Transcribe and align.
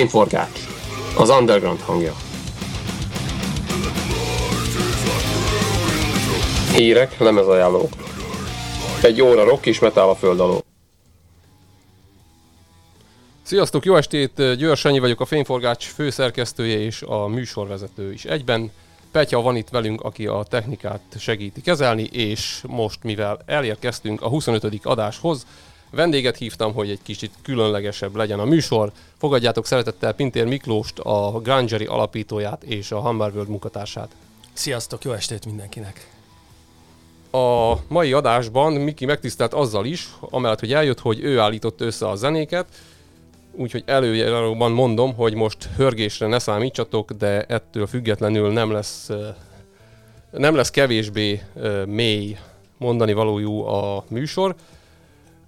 Fényforgács. 0.00 0.60
Az 1.16 1.28
underground 1.28 1.80
hangja. 1.80 2.14
Hírek, 6.74 7.18
lemezajánlók. 7.18 7.92
Egy 9.02 9.22
óra 9.22 9.44
rock 9.44 9.66
és 9.66 9.78
metal 9.78 10.08
a 10.08 10.14
föld 10.14 10.40
alól. 10.40 10.62
Sziasztok, 13.42 13.84
jó 13.84 13.96
estét! 13.96 14.56
Győr 14.56 14.76
Sanyi 14.76 14.98
vagyok, 14.98 15.20
a 15.20 15.24
Fényforgács 15.24 15.86
főszerkesztője 15.86 16.78
és 16.78 17.02
a 17.02 17.26
műsorvezető 17.26 18.12
is 18.12 18.24
egyben. 18.24 18.70
Petya 19.10 19.40
van 19.40 19.56
itt 19.56 19.68
velünk, 19.68 20.00
aki 20.00 20.26
a 20.26 20.42
technikát 20.48 21.02
segíti 21.18 21.60
kezelni, 21.60 22.02
és 22.02 22.62
most, 22.66 23.02
mivel 23.02 23.38
elérkeztünk 23.46 24.22
a 24.22 24.28
25. 24.28 24.80
adáshoz, 24.82 25.46
vendéget 25.90 26.36
hívtam, 26.36 26.72
hogy 26.72 26.90
egy 26.90 27.02
kicsit 27.02 27.32
különlegesebb 27.42 28.16
legyen 28.16 28.38
a 28.38 28.44
műsor. 28.44 28.92
Fogadjátok 29.18 29.66
szeretettel 29.66 30.12
Pintér 30.12 30.46
Miklóst, 30.46 30.98
a 30.98 31.40
Grangeri 31.42 31.84
alapítóját 31.84 32.62
és 32.62 32.92
a 32.92 33.00
Hammer 33.00 33.30
World 33.32 33.48
munkatársát. 33.48 34.10
Sziasztok, 34.52 35.04
jó 35.04 35.12
estét 35.12 35.46
mindenkinek! 35.46 36.10
A 37.32 37.74
mai 37.88 38.12
adásban 38.12 38.72
Miki 38.72 39.04
megtisztelt 39.04 39.54
azzal 39.54 39.84
is, 39.84 40.08
amellett, 40.20 40.60
hogy 40.60 40.72
eljött, 40.72 41.00
hogy 41.00 41.20
ő 41.20 41.38
állított 41.38 41.80
össze 41.80 42.08
a 42.08 42.16
zenéket, 42.16 42.66
úgyhogy 43.52 43.82
előjáróban 43.86 44.72
mondom, 44.72 45.14
hogy 45.14 45.34
most 45.34 45.68
hörgésre 45.76 46.26
ne 46.26 46.38
számítsatok, 46.38 47.12
de 47.12 47.42
ettől 47.42 47.86
függetlenül 47.86 48.52
nem 48.52 48.70
lesz, 48.70 49.10
nem 50.30 50.54
lesz 50.54 50.70
kevésbé 50.70 51.42
mély 51.86 52.38
mondani 52.76 53.12
valójú 53.12 53.62
a 53.62 54.04
műsor. 54.08 54.54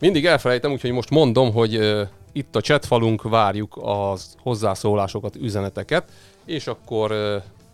Mindig 0.03 0.27
elfelejtem, 0.27 0.72
úgyhogy 0.72 0.91
most 0.91 1.11
mondom, 1.11 1.53
hogy 1.53 2.03
itt 2.33 2.56
a 2.56 2.61
chatfalunk 2.61 3.22
várjuk 3.22 3.78
az 3.83 4.34
hozzászólásokat, 4.39 5.36
üzeneteket, 5.36 6.11
és 6.45 6.67
akkor 6.67 7.14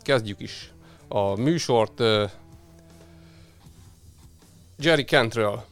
kezdjük 0.03 0.41
is 0.41 0.73
a 1.09 1.41
műsort. 1.41 2.03
Jerry 4.79 5.05
Cantrell 5.05 5.65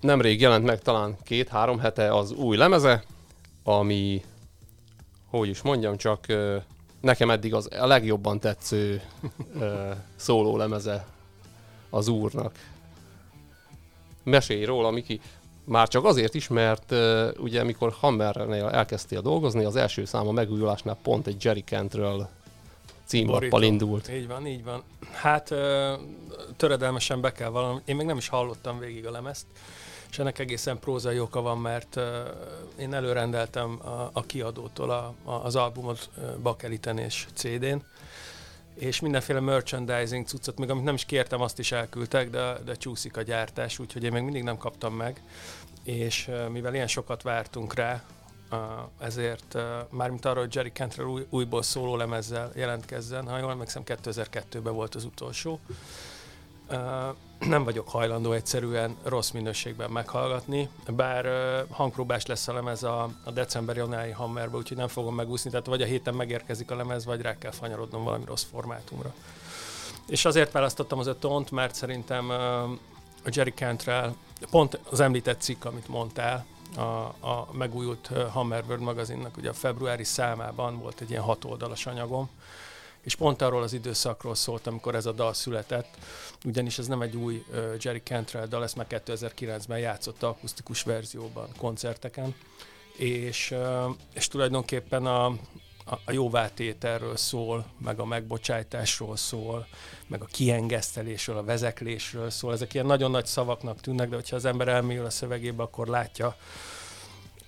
nemrég 0.00 0.40
jelent 0.40 0.64
meg 0.64 0.80
talán 0.80 1.16
két-három 1.22 1.78
hete 1.78 2.14
az 2.14 2.32
új 2.32 2.56
lemeze, 2.56 3.04
ami, 3.62 4.22
hogy 5.30 5.48
is 5.48 5.62
mondjam, 5.62 5.96
csak 5.96 6.26
nekem 7.00 7.30
eddig 7.30 7.54
az 7.54 7.68
a 7.78 7.86
legjobban 7.86 8.40
tetsző 8.40 9.02
szóló 10.16 10.56
lemeze 10.56 11.06
az 11.90 12.08
úrnak. 12.08 12.58
Mesélj 14.22 14.64
róla, 14.64 14.90
Miki. 14.90 15.20
Már 15.64 15.88
csak 15.88 16.04
azért 16.04 16.34
is, 16.34 16.48
mert 16.48 16.90
uh, 16.90 17.28
ugye 17.38 17.60
amikor 17.60 17.92
Hammernél 18.00 18.66
elkezdtél 18.66 19.20
dolgozni, 19.20 19.64
az 19.64 19.76
első 19.76 20.04
száma 20.04 20.32
megújulásnál 20.32 20.96
pont 21.02 21.26
egy 21.26 21.44
Jerry 21.44 21.62
Cantrell 21.62 22.28
címlappal 23.04 23.62
indult. 23.62 24.08
Így 24.08 24.26
van, 24.26 24.46
így 24.46 24.64
van. 24.64 24.82
Hát 25.12 25.50
uh, 25.50 25.58
töredelmesen 26.56 27.20
be 27.20 27.32
kell 27.32 27.48
valami. 27.48 27.80
Én 27.84 27.96
még 27.96 28.06
nem 28.06 28.16
is 28.16 28.28
hallottam 28.28 28.78
végig 28.78 29.06
a 29.06 29.10
lemezt, 29.10 29.46
és 30.10 30.18
ennek 30.18 30.38
egészen 30.38 30.78
prózai 30.78 31.20
oka 31.20 31.40
van, 31.40 31.58
mert 31.58 31.96
uh, 31.96 32.04
én 32.78 32.94
előrendeltem 32.94 33.78
a, 33.82 34.10
a 34.12 34.22
kiadótól 34.22 34.90
a, 34.90 35.14
a, 35.24 35.44
az 35.44 35.56
albumot 35.56 36.10
uh, 36.16 36.36
Bakeliten 36.42 36.98
és 36.98 37.26
CD-n, 37.34 37.76
és 38.74 39.00
mindenféle 39.00 39.40
merchandising 39.40 40.26
cuccot, 40.26 40.58
még 40.58 40.70
amit 40.70 40.84
nem 40.84 40.94
is 40.94 41.04
kértem, 41.04 41.40
azt 41.40 41.58
is 41.58 41.72
elküldtek, 41.72 42.30
de, 42.30 42.58
de 42.64 42.74
csúszik 42.74 43.16
a 43.16 43.22
gyártás, 43.22 43.78
úgyhogy 43.78 44.02
én 44.02 44.12
még 44.12 44.22
mindig 44.22 44.42
nem 44.42 44.56
kaptam 44.56 44.94
meg, 44.94 45.22
és 45.82 46.30
mivel 46.48 46.74
ilyen 46.74 46.86
sokat 46.86 47.22
vártunk 47.22 47.74
rá, 47.74 48.02
ezért 48.98 49.56
mármint 49.90 50.24
arra, 50.24 50.40
hogy 50.40 50.54
Jerry 50.54 50.70
Cantrell 50.72 51.06
új, 51.06 51.26
újból 51.30 51.62
szóló 51.62 51.96
lemezzel 51.96 52.50
jelentkezzen, 52.54 53.28
ha 53.28 53.38
jól 53.38 53.50
emlékszem, 53.50 53.82
2002-ben 53.86 54.74
volt 54.74 54.94
az 54.94 55.04
utolsó, 55.04 55.60
nem 57.38 57.64
vagyok 57.64 57.88
hajlandó 57.88 58.32
egyszerűen 58.32 58.96
rossz 59.02 59.30
minőségben 59.30 59.90
meghallgatni, 59.90 60.68
bár 60.88 61.26
hangpróbás 61.70 62.26
lesz 62.26 62.48
a 62.48 62.52
lemez 62.52 62.82
a, 62.82 63.10
a 63.24 63.30
decemberi 63.30 63.80
onái 63.80 64.10
Hammerbe, 64.10 64.56
úgyhogy 64.56 64.76
nem 64.76 64.88
fogom 64.88 65.14
megúszni, 65.14 65.50
tehát 65.50 65.66
vagy 65.66 65.82
a 65.82 65.86
héten 65.86 66.14
megérkezik 66.14 66.70
a 66.70 66.76
lemez, 66.76 67.04
vagy 67.04 67.20
rá 67.20 67.38
kell 67.38 67.50
fanyarodnom 67.50 68.04
valami 68.04 68.24
rossz 68.24 68.46
formátumra. 68.50 69.14
És 70.06 70.24
azért 70.24 70.52
választottam 70.52 70.98
az 70.98 71.06
ötont, 71.06 71.50
mert 71.50 71.74
szerintem 71.74 72.30
a 73.24 73.30
Jerry 73.32 73.52
Cantrell, 73.52 74.14
pont 74.50 74.78
az 74.90 75.00
említett 75.00 75.40
cikk, 75.40 75.64
amit 75.64 75.88
mondtál, 75.88 76.46
a, 76.76 76.80
a 77.28 77.48
megújult 77.52 78.10
Hammerbird 78.30 78.80
magazinnak, 78.80 79.36
ugye 79.36 79.48
a 79.48 79.52
februári 79.52 80.04
számában 80.04 80.78
volt 80.78 81.00
egy 81.00 81.10
ilyen 81.10 81.22
hat 81.22 81.44
oldalas 81.44 81.86
anyagom, 81.86 82.30
és 83.04 83.14
pont 83.14 83.42
arról 83.42 83.62
az 83.62 83.72
időszakról 83.72 84.34
szólt, 84.34 84.66
amikor 84.66 84.94
ez 84.94 85.06
a 85.06 85.12
dal 85.12 85.34
született, 85.34 85.98
ugyanis 86.44 86.78
ez 86.78 86.86
nem 86.86 87.02
egy 87.02 87.16
új 87.16 87.44
Jerry 87.80 88.02
Cantrell 88.04 88.46
dal, 88.46 88.62
ezt 88.62 88.76
már 88.76 88.86
2009-ben 88.88 89.78
játszotta 89.78 90.28
akusztikus 90.28 90.82
verzióban, 90.82 91.48
koncerteken, 91.58 92.34
és, 92.96 93.54
és 94.14 94.28
tulajdonképpen 94.28 95.06
a, 95.06 95.26
a 95.86 96.12
jóvátételről 96.12 97.16
szól, 97.16 97.66
meg 97.78 97.98
a 97.98 98.04
megbocsájtásról 98.04 99.16
szól, 99.16 99.66
meg 100.06 100.22
a 100.22 100.28
kiengesztelésről, 100.32 101.36
a 101.36 101.44
vezeklésről 101.44 102.30
szól. 102.30 102.52
Ezek 102.52 102.74
ilyen 102.74 102.86
nagyon 102.86 103.10
nagy 103.10 103.26
szavaknak 103.26 103.80
tűnnek, 103.80 104.08
de 104.08 104.14
hogyha 104.14 104.36
az 104.36 104.44
ember 104.44 104.68
elmélyül 104.68 105.04
a 105.04 105.10
szövegébe, 105.10 105.62
akkor 105.62 105.86
látja, 105.86 106.36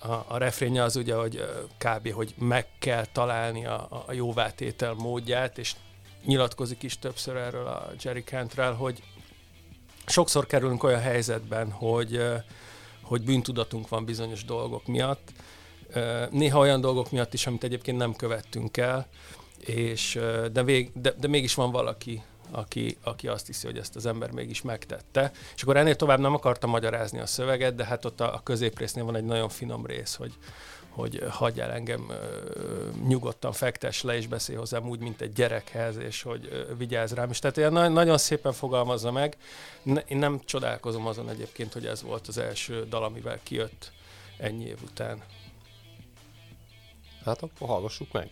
a, 0.08 0.24
a 0.28 0.36
refrénje 0.36 0.82
az 0.82 0.96
ugye, 0.96 1.14
hogy 1.14 1.44
kb. 1.78 2.12
hogy 2.12 2.34
meg 2.38 2.66
kell 2.78 3.04
találni 3.12 3.66
a, 3.66 4.04
a 4.06 4.12
jóvátétel 4.12 4.92
módját, 4.92 5.58
és 5.58 5.74
nyilatkozik 6.24 6.82
is 6.82 6.98
többször 6.98 7.36
erről 7.36 7.66
a 7.66 7.90
Jerry 8.02 8.22
Cantrell, 8.22 8.74
hogy 8.74 9.02
sokszor 10.06 10.46
kerülünk 10.46 10.82
olyan 10.82 11.00
helyzetben, 11.00 11.70
hogy, 11.70 12.22
hogy 13.02 13.22
bűntudatunk 13.22 13.88
van 13.88 14.04
bizonyos 14.04 14.44
dolgok 14.44 14.86
miatt, 14.86 15.32
néha 16.30 16.58
olyan 16.58 16.80
dolgok 16.80 17.10
miatt 17.10 17.34
is, 17.34 17.46
amit 17.46 17.64
egyébként 17.64 17.98
nem 17.98 18.14
követtünk 18.14 18.76
el, 18.76 19.06
és, 19.58 20.18
de, 20.52 20.62
vég, 20.62 20.90
de, 20.94 21.14
de 21.18 21.28
mégis 21.28 21.54
van 21.54 21.70
valaki, 21.70 22.22
aki, 22.50 22.96
aki 23.02 23.28
azt 23.28 23.46
hiszi, 23.46 23.66
hogy 23.66 23.78
ezt 23.78 23.96
az 23.96 24.06
ember 24.06 24.30
mégis 24.30 24.62
megtette. 24.62 25.32
És 25.54 25.62
akkor 25.62 25.76
ennél 25.76 25.96
tovább 25.96 26.18
nem 26.18 26.34
akartam 26.34 26.70
magyarázni 26.70 27.18
a 27.18 27.26
szöveget, 27.26 27.74
de 27.74 27.84
hát 27.84 28.04
ott 28.04 28.20
a, 28.20 28.34
a 28.34 28.40
középrésznél 28.42 29.04
van 29.04 29.16
egy 29.16 29.24
nagyon 29.24 29.48
finom 29.48 29.86
rész, 29.86 30.14
hogy, 30.14 30.34
hogy 30.88 31.22
hagyjál 31.28 31.70
engem 31.70 32.12
nyugodtan 33.06 33.52
fektes 33.52 34.02
le, 34.02 34.16
és 34.16 34.26
beszélj 34.26 34.58
hozzám 34.58 34.88
úgy, 34.88 35.00
mint 35.00 35.20
egy 35.20 35.32
gyerekhez, 35.32 35.96
és 35.96 36.22
hogy 36.22 36.66
vigyázz 36.78 37.12
rám. 37.12 37.30
És 37.30 37.38
tehát 37.38 37.56
ilyen 37.56 37.72
na- 37.72 37.88
nagyon 37.88 38.18
szépen 38.18 38.52
fogalmazza 38.52 39.12
meg. 39.12 39.36
Én 40.06 40.18
nem 40.18 40.40
csodálkozom 40.44 41.06
azon 41.06 41.30
egyébként, 41.30 41.72
hogy 41.72 41.86
ez 41.86 42.02
volt 42.02 42.28
az 42.28 42.38
első 42.38 42.86
dal, 42.88 43.04
amivel 43.04 43.38
kijött 43.42 43.92
ennyi 44.38 44.64
év 44.64 44.78
után. 44.82 45.22
Hát 47.24 47.42
akkor 47.42 47.68
hallgassuk 47.68 48.12
meg. 48.12 48.30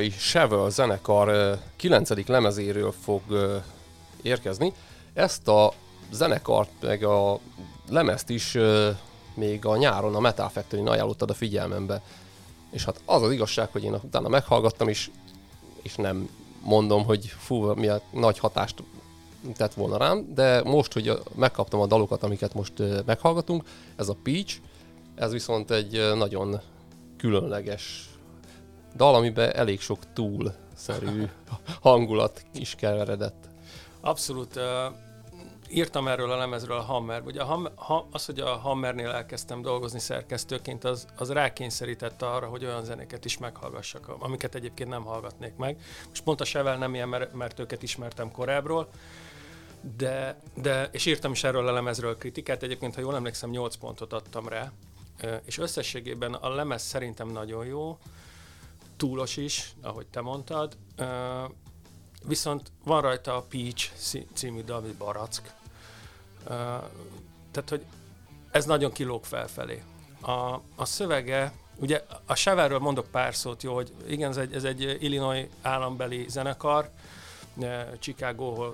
Amerikai 0.00 0.18
Chevel 0.18 0.70
zenekar 0.70 1.58
9. 1.76 2.26
lemezéről 2.26 2.92
fog 2.92 3.22
érkezni. 4.22 4.72
Ezt 5.14 5.48
a 5.48 5.72
zenekart, 6.10 6.70
meg 6.80 7.04
a 7.04 7.38
lemezt 7.88 8.28
is 8.28 8.56
még 9.34 9.66
a 9.66 9.76
nyáron 9.76 10.14
a 10.14 10.20
Metal 10.20 10.48
Factory-n 10.48 10.86
ajánlottad 10.86 11.30
a 11.30 11.34
figyelmembe. 11.34 12.02
És 12.70 12.84
hát 12.84 13.00
az 13.04 13.22
az 13.22 13.32
igazság, 13.32 13.68
hogy 13.72 13.84
én 13.84 13.94
utána 14.02 14.28
meghallgattam, 14.28 14.88
és, 14.88 15.10
és 15.82 15.94
nem 15.94 16.28
mondom, 16.62 17.04
hogy 17.04 17.26
fú, 17.26 17.62
a 17.62 18.00
nagy 18.10 18.38
hatást 18.38 18.82
tett 19.54 19.74
volna 19.74 19.96
rám, 19.96 20.34
de 20.34 20.62
most, 20.62 20.92
hogy 20.92 21.22
megkaptam 21.34 21.80
a 21.80 21.86
dalokat, 21.86 22.22
amiket 22.22 22.54
most 22.54 22.72
meghallgatunk, 23.06 23.64
ez 23.96 24.08
a 24.08 24.16
Peach, 24.22 24.56
ez 25.14 25.32
viszont 25.32 25.70
egy 25.70 26.14
nagyon 26.16 26.60
különleges 27.16 28.10
dal, 28.96 29.14
amiben 29.14 29.54
elég 29.54 29.80
sok 29.80 29.98
túl-szerű 30.12 31.24
hangulat 31.82 32.44
is 32.54 32.74
keveredett. 32.74 33.48
Abszolút. 34.00 34.56
Uh, 34.56 34.62
írtam 35.70 36.08
erről 36.08 36.30
a 36.30 36.36
lemezről 36.36 36.76
a 36.76 36.82
Hammer. 36.82 37.22
Ugye 37.24 37.40
a 37.40 37.44
Hammer, 37.44 37.72
ha, 37.74 38.06
az, 38.12 38.26
hogy 38.26 38.40
a 38.40 38.56
Hammernél 38.56 39.10
elkezdtem 39.10 39.62
dolgozni 39.62 39.98
szerkesztőként, 39.98 40.84
az, 40.84 41.06
az 41.16 41.30
rákényszerítette 41.30 42.26
arra, 42.26 42.46
hogy 42.46 42.64
olyan 42.64 42.84
zenéket 42.84 43.24
is 43.24 43.38
meghallgassak, 43.38 44.08
amiket 44.18 44.54
egyébként 44.54 44.88
nem 44.88 45.04
hallgatnék 45.04 45.56
meg. 45.56 45.78
Most 46.08 46.22
pont 46.22 46.40
a 46.40 46.44
Sevel 46.44 46.76
nem 46.76 46.94
ilyen, 46.94 47.08
mert, 47.08 47.32
mert 47.32 47.58
őket 47.58 47.82
ismertem 47.82 48.30
korábbról, 48.30 48.88
de, 49.96 50.40
de, 50.54 50.88
és 50.92 51.06
írtam 51.06 51.32
is 51.32 51.44
erről 51.44 51.68
a 51.68 51.72
lemezről 51.72 52.16
kritikát, 52.16 52.62
egyébként, 52.62 52.94
ha 52.94 53.00
jól 53.00 53.14
emlékszem, 53.14 53.50
8 53.50 53.76
pontot 53.76 54.12
adtam 54.12 54.48
rá, 54.48 54.72
és 55.44 55.58
összességében 55.58 56.34
a 56.34 56.54
lemez 56.54 56.82
szerintem 56.82 57.28
nagyon 57.28 57.66
jó, 57.66 57.98
túlos 59.00 59.36
is, 59.36 59.74
ahogy 59.82 60.06
te 60.06 60.20
mondtad, 60.20 60.76
viszont 62.24 62.72
van 62.84 63.00
rajta 63.00 63.36
a 63.36 63.42
Peach 63.42 63.90
című 64.34 64.62
dal, 64.62 64.76
ami 64.76 64.94
barack. 64.98 65.52
Tehát, 67.50 67.68
hogy 67.68 67.84
ez 68.50 68.64
nagyon 68.64 68.92
kilóg 68.92 69.24
felfelé. 69.24 69.82
A, 70.20 70.54
a 70.76 70.84
szövege, 70.84 71.52
ugye 71.76 72.04
a 72.26 72.34
Severről 72.34 72.78
mondok 72.78 73.06
pár 73.06 73.34
szót, 73.34 73.62
jó, 73.62 73.74
hogy 73.74 73.92
igen, 74.06 74.30
ez 74.30 74.36
egy, 74.36 74.54
ez 74.54 74.64
egy 74.64 74.96
Illinois 75.00 75.46
állambeli 75.62 76.26
zenekar, 76.28 76.90
Chicago, 77.98 78.72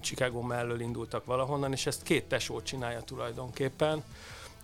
Chicago 0.00 0.40
mellől 0.40 0.80
indultak 0.80 1.24
valahonnan, 1.24 1.72
és 1.72 1.86
ezt 1.86 2.02
két 2.02 2.24
tesó 2.24 2.62
csinálja 2.62 3.00
tulajdonképpen, 3.00 4.04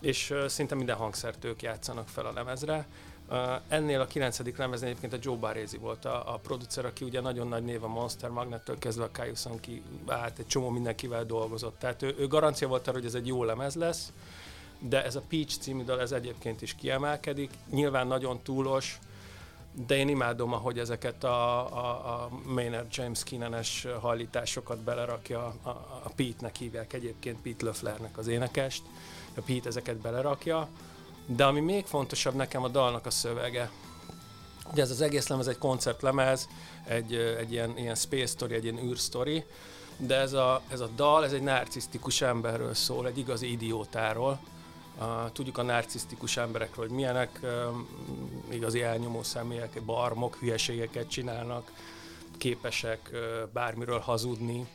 és 0.00 0.34
szinte 0.46 0.74
minden 0.74 0.96
hangszert 0.96 1.44
ők 1.44 1.62
játszanak 1.62 2.08
fel 2.08 2.26
a 2.26 2.32
lemezre. 2.32 2.86
Ennél 3.68 4.00
a 4.00 4.06
kilencedik 4.06 4.56
lemeznél 4.56 4.88
egyébként 4.88 5.12
a 5.12 5.18
Joe 5.20 5.36
Barrezi 5.36 5.76
volt 5.76 6.04
a, 6.04 6.34
a 6.34 6.36
producer, 6.36 6.84
aki 6.84 7.04
ugye 7.04 7.20
nagyon 7.20 7.48
nagy 7.48 7.64
név 7.64 7.84
a 7.84 7.88
Monster 7.88 8.30
Magnettől 8.30 8.78
kezdve 8.78 9.04
a 9.04 9.10
Kaiuson 9.12 9.60
ki, 9.60 9.82
hát 10.06 10.38
egy 10.38 10.46
csomó 10.46 10.68
mindenkivel 10.68 11.24
dolgozott. 11.24 11.78
Tehát 11.78 12.02
ő, 12.02 12.14
ő 12.18 12.26
garancia 12.26 12.68
volt 12.68 12.88
arra, 12.88 12.96
hogy 12.96 13.06
ez 13.06 13.14
egy 13.14 13.26
jó 13.26 13.44
lemez 13.44 13.74
lesz, 13.74 14.12
de 14.78 15.04
ez 15.04 15.16
a 15.16 15.22
Peach 15.28 15.58
című 15.58 15.84
dal, 15.84 16.00
ez 16.00 16.12
egyébként 16.12 16.62
is 16.62 16.74
kiemelkedik. 16.74 17.50
Nyilván 17.70 18.06
nagyon 18.06 18.40
túlos, 18.42 18.98
de 19.86 19.96
én 19.96 20.08
imádom, 20.08 20.52
ahogy 20.52 20.78
ezeket 20.78 21.24
a, 21.24 21.58
a, 21.76 21.88
a 21.88 22.30
Maynard 22.46 22.86
James 22.90 23.22
Keenan-es 23.24 23.86
hajlításokat 24.00 24.78
belerakja, 24.78 25.54
a, 25.62 25.68
a 26.04 26.10
Pete-nek 26.16 26.56
hívják 26.56 26.92
egyébként, 26.92 27.40
Pete 27.40 27.64
Löfflernek 27.64 28.18
az 28.18 28.26
énekest, 28.26 28.82
a 29.36 29.40
Pete 29.40 29.68
ezeket 29.68 29.96
belerakja, 29.96 30.68
de 31.36 31.44
ami 31.44 31.60
még 31.60 31.84
fontosabb 31.84 32.34
nekem 32.34 32.64
a 32.64 32.68
dalnak 32.68 33.06
a 33.06 33.10
szövege. 33.10 33.70
Ugye 34.70 34.82
ez 34.82 34.90
az 34.90 35.00
egész 35.00 35.28
lemez 35.28 35.46
egy 35.48 35.58
koncertlemez, 35.58 36.48
egy, 36.84 37.14
egy 37.14 37.52
ilyen, 37.52 37.78
ilyen 37.78 37.94
space 37.94 38.26
story, 38.26 38.54
egy 38.54 38.64
ilyen 38.64 38.78
űrsztori, 38.78 39.44
de 39.96 40.16
ez 40.16 40.32
a, 40.32 40.62
ez 40.68 40.80
a 40.80 40.88
dal, 40.96 41.24
ez 41.24 41.32
egy 41.32 41.42
narcisztikus 41.42 42.20
emberről 42.20 42.74
szól, 42.74 43.06
egy 43.06 43.18
igazi 43.18 43.50
idiótáról, 43.50 44.40
Uh, 45.00 45.32
tudjuk 45.32 45.58
a 45.58 45.62
narcisztikus 45.62 46.36
emberekről, 46.36 46.86
hogy 46.86 46.94
milyenek 46.94 47.40
uh, 47.42 47.50
igazi 48.50 48.82
elnyomó 48.82 49.22
személyek, 49.22 49.82
barmok, 49.82 50.36
hülyeségeket 50.36 51.08
csinálnak, 51.08 51.72
képesek 52.38 53.10
uh, 53.12 53.20
bármiről 53.52 53.98
hazudni, 53.98 54.66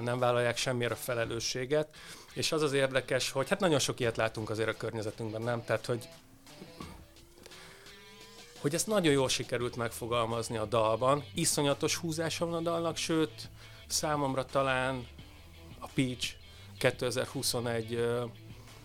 nem 0.00 0.18
vállalják 0.18 0.56
semmire 0.56 0.92
a 0.92 0.96
felelősséget. 0.96 1.88
És 2.32 2.52
az 2.52 2.62
az 2.62 2.72
érdekes, 2.72 3.30
hogy 3.30 3.48
hát 3.48 3.60
nagyon 3.60 3.78
sok 3.78 4.00
ilyet 4.00 4.16
látunk 4.16 4.50
azért 4.50 4.68
a 4.68 4.76
környezetünkben, 4.76 5.42
nem? 5.42 5.64
Tehát, 5.64 5.86
hogy 5.86 6.08
hogy 8.60 8.74
ezt 8.74 8.86
nagyon 8.86 9.12
jól 9.12 9.28
sikerült 9.28 9.76
megfogalmazni 9.76 10.56
a 10.56 10.64
dalban. 10.64 11.24
Iszonyatos 11.34 11.96
húzása 11.96 12.46
van 12.46 12.54
a 12.54 12.60
dalnak, 12.60 12.96
sőt, 12.96 13.48
számomra 13.86 14.44
talán 14.44 15.06
a 15.78 15.88
Peach 15.94 16.34
2021 16.78 18.04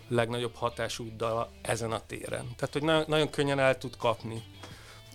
legnagyobb 0.08 0.56
hatású 0.56 1.16
dal 1.18 1.52
ezen 1.62 1.92
a 1.92 2.06
téren. 2.08 2.56
Tehát, 2.56 2.74
hogy 2.74 2.84
na- 2.84 3.08
nagyon 3.08 3.30
könnyen 3.30 3.60
el 3.60 3.78
tud 3.78 3.98
kapni 3.98 4.44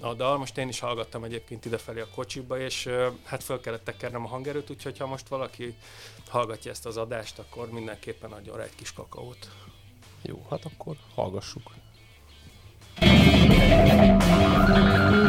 a 0.01 0.15
dal. 0.15 0.39
Most 0.39 0.59
én 0.59 0.69
is 0.69 0.81
hallgattam 0.81 1.25
egyébként 1.25 1.65
idefelé 1.65 2.01
a 2.01 2.09
kocsiba, 2.15 2.61
és 2.61 2.89
hát 3.25 3.43
föl 3.43 3.61
kellett 3.61 3.85
tekernem 3.85 4.25
a 4.25 4.29
hangerőt, 4.29 4.71
úgyhogy 4.71 4.99
ha 4.99 5.07
most 5.07 5.29
valaki 5.29 5.75
hallgatja 6.29 6.71
ezt 6.71 6.87
az 6.87 6.97
adást, 6.97 7.39
akkor 7.39 7.71
mindenképpen 7.71 8.33
adjon 8.33 8.57
rá 8.57 8.63
egy 8.63 8.75
kis 8.75 8.93
kakaót. 8.93 9.49
Jó, 10.23 10.47
hát 10.51 10.65
akkor 10.65 10.97
hallgassuk. 11.15 11.71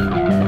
No, 0.09 0.40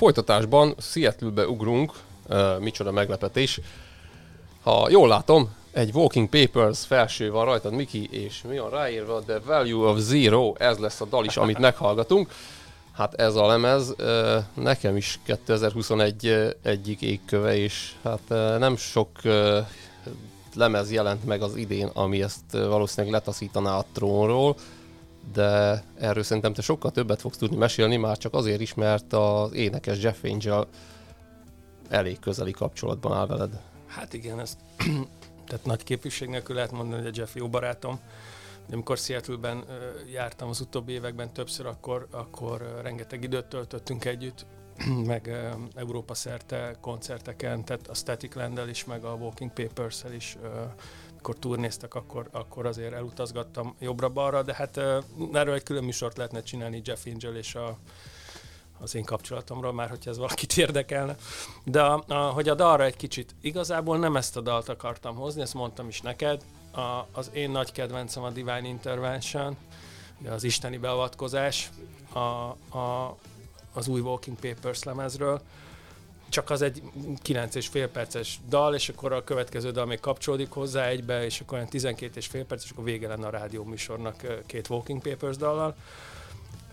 folytatásban 0.00 0.74
Seattle-be 0.78 1.48
ugrunk, 1.48 1.92
uh, 2.28 2.58
micsoda 2.58 2.92
meglepetés. 2.92 3.60
Ha 4.62 4.86
jól 4.90 5.08
látom, 5.08 5.54
egy 5.72 5.90
Walking 5.94 6.28
Papers 6.28 6.86
felső 6.86 7.30
van 7.30 7.44
rajtad, 7.44 7.72
Miki, 7.72 8.08
és 8.10 8.42
mi 8.48 8.58
van 8.58 8.70
ráírva? 8.70 9.22
The 9.26 9.38
Value 9.38 9.88
of 9.88 9.98
Zero, 9.98 10.54
ez 10.58 10.78
lesz 10.78 11.00
a 11.00 11.04
dal 11.04 11.24
is, 11.24 11.36
amit 11.36 11.58
meghallgatunk. 11.68 12.30
Hát 12.92 13.14
ez 13.14 13.34
a 13.34 13.46
lemez 13.46 13.94
nekem 14.54 14.96
is 14.96 15.18
2021 15.24 16.54
egyik 16.62 17.02
égköve, 17.02 17.56
és 17.56 17.92
hát 18.02 18.28
nem 18.58 18.76
sok 18.76 19.10
lemez 20.54 20.92
jelent 20.92 21.24
meg 21.24 21.42
az 21.42 21.56
idén, 21.56 21.86
ami 21.86 22.22
ezt 22.22 22.52
valószínűleg 22.52 23.14
letaszítaná 23.14 23.76
a 23.76 23.84
trónról, 23.92 24.56
de 25.32 25.82
erről 25.98 26.22
szerintem 26.22 26.52
te 26.52 26.62
sokkal 26.62 26.90
többet 26.90 27.20
fogsz 27.20 27.36
tudni 27.36 27.56
mesélni, 27.56 27.96
már 27.96 28.18
csak 28.18 28.34
azért 28.34 28.60
is, 28.60 28.74
mert 28.74 29.12
az 29.12 29.52
énekes 29.52 30.02
Jeff 30.02 30.24
Angel 30.24 30.66
elég 31.88 32.18
közeli 32.18 32.52
kapcsolatban 32.52 33.12
áll 33.12 33.26
veled. 33.26 33.60
Hát 33.86 34.12
igen, 34.12 34.40
ezt 34.40 34.58
tehát 35.46 35.64
nagy 35.64 35.82
képviség 35.82 36.28
nélkül 36.28 36.54
lehet 36.54 36.72
mondani, 36.72 37.02
hogy 37.02 37.10
a 37.10 37.20
Jeff 37.20 37.34
jó 37.34 37.48
barátom. 37.48 38.00
De 38.66 38.76
amikor 38.76 38.98
Seattle-ben 38.98 39.64
jártam 40.12 40.48
az 40.48 40.60
utóbbi 40.60 40.92
években 40.92 41.32
többször, 41.32 41.66
akkor, 41.66 42.06
akkor 42.10 42.80
rengeteg 42.82 43.22
időt 43.22 43.46
töltöttünk 43.46 44.04
együtt, 44.04 44.46
meg 45.06 45.50
Európa 45.74 46.14
szerte 46.14 46.76
koncerteken, 46.80 47.64
tehát 47.64 47.88
a 47.88 47.94
Static 47.94 48.34
land 48.34 48.68
is, 48.68 48.84
meg 48.84 49.04
a 49.04 49.12
Walking 49.14 49.52
Papers-el 49.52 50.12
is, 50.12 50.36
amikor 51.20 51.38
turnéztek, 51.40 51.94
akkor, 51.94 52.28
akkor 52.30 52.66
azért 52.66 52.92
elutazgattam 52.92 53.74
jobbra-balra, 53.78 54.42
de 54.42 54.54
hát 54.54 54.76
erről 55.32 55.54
egy 55.54 55.62
külön 55.62 55.84
műsort 55.84 56.16
lehetne 56.16 56.42
csinálni 56.42 56.80
Jeff 56.84 57.06
Angel 57.06 57.36
és 57.36 57.54
a, 57.54 57.78
az 58.80 58.94
én 58.94 59.04
kapcsolatomról, 59.04 59.72
már 59.72 59.88
hogyha 59.88 60.10
ez 60.10 60.18
valakit 60.18 60.56
érdekelne. 60.56 61.16
De 61.64 61.82
a, 61.82 62.04
a, 62.08 62.14
hogy 62.14 62.48
a 62.48 62.54
dalra 62.54 62.84
egy 62.84 62.96
kicsit, 62.96 63.34
igazából 63.40 63.98
nem 63.98 64.16
ezt 64.16 64.36
a 64.36 64.40
dalt 64.40 64.68
akartam 64.68 65.14
hozni, 65.14 65.40
ezt 65.40 65.54
mondtam 65.54 65.88
is 65.88 66.00
neked, 66.00 66.44
a, 66.72 67.06
az 67.12 67.30
én 67.32 67.50
nagy 67.50 67.72
kedvencem 67.72 68.22
a 68.22 68.30
Divine 68.30 68.66
Intervention, 68.66 69.56
az 70.28 70.44
isteni 70.44 70.76
beavatkozás 70.76 71.70
a, 72.12 72.18
a, 72.78 73.16
az 73.72 73.88
új 73.88 74.00
Walking 74.00 74.36
Papers 74.38 74.82
lemezről, 74.82 75.40
csak 76.30 76.50
az 76.50 76.62
egy 76.62 76.82
9 77.22 77.54
és 77.54 77.66
fél 77.68 77.88
perces 77.88 78.38
dal, 78.48 78.74
és 78.74 78.88
akkor 78.88 79.12
a 79.12 79.24
következő 79.24 79.70
dal 79.70 79.86
még 79.86 80.00
kapcsolódik 80.00 80.50
hozzá 80.50 80.86
egybe, 80.86 81.24
és 81.24 81.40
akkor 81.40 81.56
olyan 81.56 81.68
12 81.68 82.12
és 82.16 82.26
fél 82.26 82.44
perc, 82.44 82.64
és 82.64 82.70
akkor 82.70 82.84
vége 82.84 83.08
lenne 83.08 83.26
a 83.26 83.30
rádió 83.30 83.64
műsornak 83.64 84.42
két 84.46 84.68
Walking 84.68 85.02
Papers 85.02 85.36
dallal. 85.36 85.76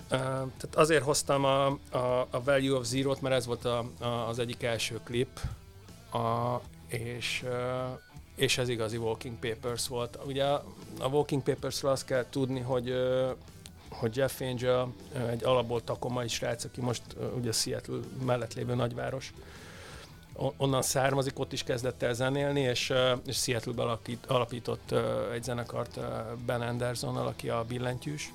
Tehát 0.07 0.75
azért 0.75 1.03
hoztam 1.03 1.43
a, 1.43 1.65
a, 1.91 2.27
a 2.29 2.43
Value 2.43 2.77
of 2.77 2.85
Zero-t, 2.85 3.21
mert 3.21 3.35
ez 3.35 3.45
volt 3.45 3.65
a, 3.65 3.85
a, 3.99 4.05
az 4.05 4.39
egyik 4.39 4.63
első 4.63 4.99
klip, 5.03 5.39
a, 6.11 6.61
és, 6.87 7.45
és 8.35 8.57
ez 8.57 8.69
igazi 8.69 8.97
Walking 8.97 9.35
Papers 9.39 9.87
volt. 9.87 10.19
Ugye 10.25 10.43
a, 10.43 10.63
Walking 11.11 11.43
Papers-ről 11.43 11.91
azt 11.91 12.05
kell 12.05 12.25
tudni, 12.29 12.59
hogy 12.59 12.93
hogy 13.89 14.15
Jeff 14.15 14.41
Angel 14.41 14.93
egy 15.29 15.43
alapból 15.43 15.83
takomai 15.83 16.27
srác, 16.27 16.63
aki 16.63 16.81
most 16.81 17.01
ugye 17.37 17.51
Seattle 17.51 17.99
mellett 18.25 18.53
lévő 18.53 18.75
nagyváros, 18.75 19.33
onnan 20.57 20.81
származik, 20.81 21.39
ott 21.39 21.53
is 21.53 21.63
kezdett 21.63 22.03
el 22.03 22.13
zenélni, 22.13 22.59
és, 22.59 22.93
és 23.25 23.37
Seattle-be 23.37 23.97
alapított 24.27 24.93
egy 25.33 25.43
zenekart 25.43 25.99
Ben 26.45 26.61
Anderson, 26.61 27.17
aki 27.17 27.49
a 27.49 27.63
billentyűs. 27.67 28.33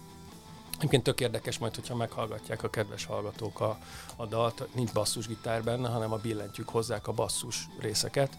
Egyébként 0.77 1.03
tök 1.03 1.21
érdekes 1.21 1.59
majd, 1.59 1.75
hogyha 1.75 1.97
meghallgatják 1.97 2.63
a 2.63 2.71
kedves 2.71 3.05
hallgatók 3.05 3.61
a, 3.61 3.79
a 4.17 4.27
dalt, 4.27 4.69
nincs 4.75 4.93
basszusgitár 4.93 5.63
benne, 5.63 5.89
hanem 5.89 6.13
a 6.13 6.17
billentyűk 6.17 6.69
hozzák 6.69 7.09
a 7.09 7.13
basszus 7.13 7.69
részeket. 7.81 8.39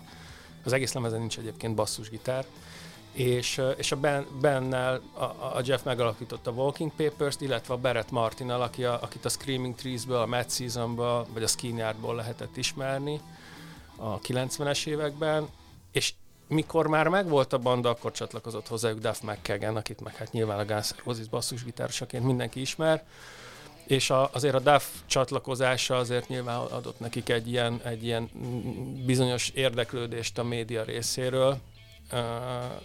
Az 0.63 0.73
egész 0.73 0.93
lemezen 0.93 1.19
nincs 1.19 1.37
egyébként 1.37 1.75
basszusgitár, 1.75 2.45
és, 3.13 3.61
és 3.77 3.91
a 3.91 3.95
ben, 3.95 4.25
Bennel 4.41 5.01
a, 5.13 5.23
a 5.23 5.61
Jeff 5.63 5.83
megalapította 5.83 6.51
a 6.51 6.53
Walking 6.53 6.91
Papers-t, 6.95 7.41
illetve 7.41 7.73
a 7.73 7.77
Barrett 7.77 8.11
Martinnal, 8.11 8.61
aki 8.61 8.83
a, 8.83 8.99
akit 9.01 9.25
a 9.25 9.29
Screaming 9.29 9.75
Trees-ből, 9.75 10.21
a 10.21 10.25
Mad 10.25 10.51
Season-ből, 10.51 11.27
vagy 11.33 11.43
a 11.43 11.47
Skinyardból 11.47 12.15
lehetett 12.15 12.57
ismerni 12.57 13.21
a 13.95 14.19
90-es 14.19 14.85
években, 14.85 15.47
és 15.91 16.13
mikor 16.47 16.87
már 16.87 17.07
megvolt 17.07 17.53
a 17.53 17.57
banda, 17.57 17.89
akkor 17.89 18.11
csatlakozott 18.11 18.67
hozzájuk 18.67 18.99
Duff 18.99 19.19
McKagan, 19.21 19.75
akit 19.75 20.01
meg 20.01 20.15
hát 20.15 20.31
nyilván 20.31 20.59
a 20.59 20.65
Guns 20.65 20.93
Roses 21.03 21.27
basszusgitárosaként 21.27 22.23
mindenki 22.23 22.61
ismer, 22.61 23.03
és 23.87 24.09
a, 24.09 24.29
azért 24.33 24.55
a 24.55 24.59
Duff 24.59 24.83
csatlakozása 25.05 25.97
azért 25.97 26.27
nyilván 26.27 26.59
adott 26.59 26.99
nekik 26.99 27.29
egy 27.29 27.47
ilyen, 27.49 27.81
egy 27.83 28.03
ilyen 28.03 28.29
bizonyos 29.05 29.49
érdeklődést 29.49 30.37
a 30.37 30.43
média 30.43 30.83
részéről, 30.83 31.59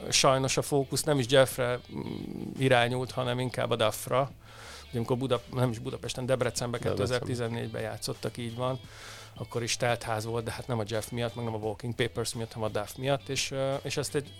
sajnos 0.08 0.56
a 0.56 0.62
fókusz 0.62 1.02
nem 1.02 1.18
is 1.18 1.26
Jeffre 1.28 1.80
irányult, 2.58 3.10
hanem 3.10 3.38
inkább 3.38 3.70
a 3.70 3.76
Duffra. 3.76 4.30
Amikor 4.94 5.16
Buda, 5.16 5.40
nem 5.52 5.70
is 5.70 5.78
Budapesten, 5.78 6.26
Debrecenben 6.26 6.80
2014-ben 6.84 7.82
játszottak, 7.82 8.36
így 8.36 8.56
van 8.56 8.80
akkor 9.38 9.62
is 9.62 9.76
teltház 9.76 10.24
volt, 10.24 10.44
de 10.44 10.50
hát 10.50 10.66
nem 10.66 10.78
a 10.78 10.82
Jeff 10.86 11.08
miatt, 11.08 11.34
meg 11.34 11.44
nem 11.44 11.54
a 11.54 11.58
Walking 11.58 11.94
Papers 11.94 12.34
miatt, 12.34 12.52
hanem 12.52 12.70
a 12.74 12.78
Duff 12.78 12.94
miatt, 12.96 13.28
és, 13.28 13.54
és 13.82 13.96
ezt 13.96 14.14
egy 14.14 14.32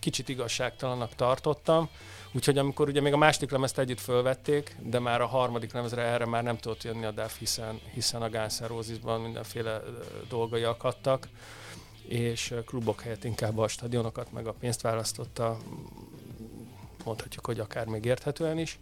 kicsit 0.00 0.28
igazságtalannak 0.28 1.14
tartottam. 1.14 1.88
Úgyhogy 2.32 2.58
amikor 2.58 2.88
ugye 2.88 3.00
még 3.00 3.12
a 3.12 3.16
második 3.16 3.50
lemezt 3.50 3.78
együtt 3.78 4.00
fölvették, 4.00 4.76
de 4.82 4.98
már 4.98 5.20
a 5.20 5.26
harmadik 5.26 5.72
lemezre 5.72 6.02
erre 6.02 6.26
már 6.26 6.42
nem 6.42 6.58
tudott 6.58 6.82
jönni 6.82 7.04
a 7.04 7.10
Duff, 7.10 7.38
hiszen, 7.38 7.80
hiszen 7.92 8.22
a 8.22 8.30
Guns 8.30 8.58
N' 8.58 9.20
mindenféle 9.20 9.82
dolgai 10.28 10.62
akadtak 10.62 11.28
és 12.12 12.54
klubok 12.66 13.00
helyett 13.00 13.24
inkább 13.24 13.58
a 13.58 13.68
stadionokat 13.68 14.32
meg 14.32 14.46
a 14.46 14.52
pénzt 14.52 14.80
választotta, 14.80 15.58
mondhatjuk, 17.04 17.46
hogy 17.46 17.60
akár 17.60 17.86
még 17.86 18.04
érthetően 18.04 18.58
is. 18.58 18.78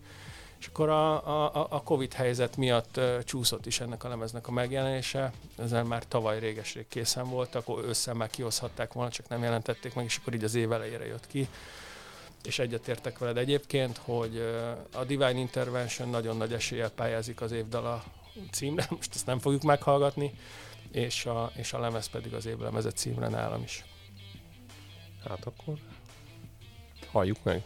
És 0.58 0.66
akkor 0.66 0.88
a, 0.88 1.26
a, 1.46 1.66
a 1.70 1.82
Covid 1.82 2.12
helyzet 2.12 2.56
miatt 2.56 3.00
csúszott 3.24 3.66
is 3.66 3.80
ennek 3.80 4.04
a 4.04 4.08
lemeznek 4.08 4.48
a 4.48 4.50
megjelenése. 4.50 5.32
Ezzel 5.58 5.84
már 5.84 6.04
tavaly 6.08 6.38
réges-rég 6.38 6.88
készen 6.88 7.28
voltak, 7.28 7.64
össze 7.86 8.14
már 8.14 8.30
kihozhatták 8.30 8.92
volna, 8.92 9.10
csak 9.10 9.28
nem 9.28 9.42
jelentették 9.42 9.94
meg, 9.94 10.04
és 10.04 10.16
akkor 10.16 10.34
így 10.34 10.44
az 10.44 10.54
év 10.54 10.72
elejére 10.72 11.06
jött 11.06 11.26
ki. 11.26 11.48
És 12.44 12.58
egyetértek 12.58 13.18
veled 13.18 13.36
egyébként, 13.36 14.00
hogy 14.04 14.42
a 14.92 15.04
Divine 15.04 15.38
Intervention 15.38 16.08
nagyon 16.08 16.36
nagy 16.36 16.52
eséllyel 16.52 16.90
pályázik 16.90 17.40
az 17.40 17.52
évdala 17.52 18.04
címre, 18.50 18.86
most 18.96 19.14
ezt 19.14 19.26
nem 19.26 19.38
fogjuk 19.38 19.62
meghallgatni, 19.62 20.32
és 20.92 21.26
a, 21.26 21.50
és 21.56 21.72
a 21.72 21.80
lemez 21.80 22.06
pedig 22.06 22.34
az 22.34 22.46
évlemezet 22.46 22.96
címre 22.96 23.28
nálam 23.28 23.62
is. 23.62 23.84
Hát 25.28 25.44
akkor 25.44 25.78
halljuk 27.10 27.42
meg. 27.42 27.62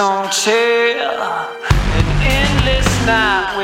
Song 0.00 0.30
tale, 0.30 1.20
an 1.98 2.06
endless 2.24 2.88
night 3.04 3.59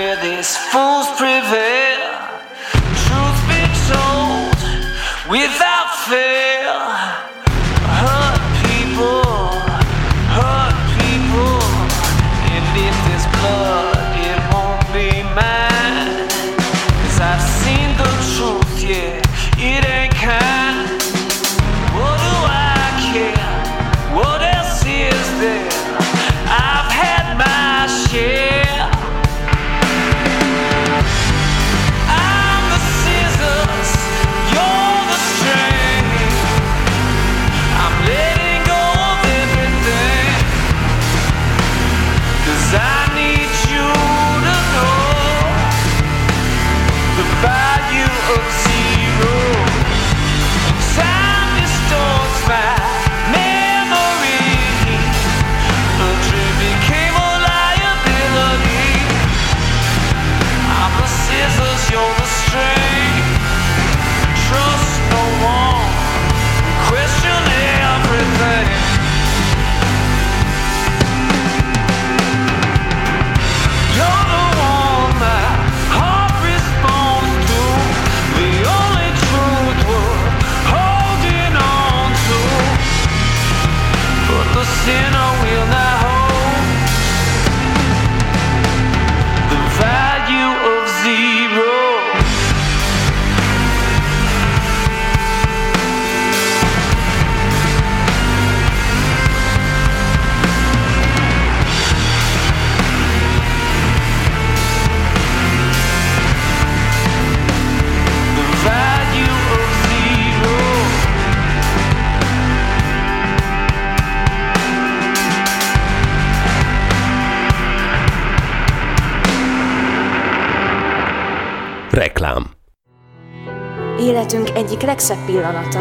egyik 124.76 124.88
legszebb 124.88 125.24
pillanata, 125.26 125.80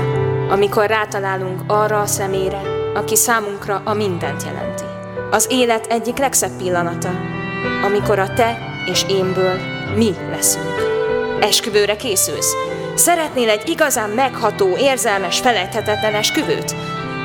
amikor 0.50 0.88
rátalálunk 0.88 1.62
arra 1.68 2.00
a 2.00 2.06
személyre, 2.06 2.62
aki 2.94 3.16
számunkra 3.16 3.82
a 3.86 3.94
mindent 3.94 4.44
jelenti. 4.44 4.84
Az 5.32 5.48
élet 5.50 5.86
egyik 5.86 6.18
legszebb 6.18 6.58
pillanata, 6.58 7.10
amikor 7.84 8.20
a 8.20 8.34
te 8.34 8.58
és 8.86 9.06
énből 9.10 9.60
mi 9.96 10.14
leszünk. 10.30 10.76
Esküvőre 11.42 11.96
készülsz? 11.96 12.54
Szeretnél 12.96 13.50
egy 13.50 13.70
igazán 13.70 14.10
megható, 14.10 14.78
érzelmes, 14.78 15.40
felejthetetlen 15.40 16.14
esküvőt? 16.14 16.76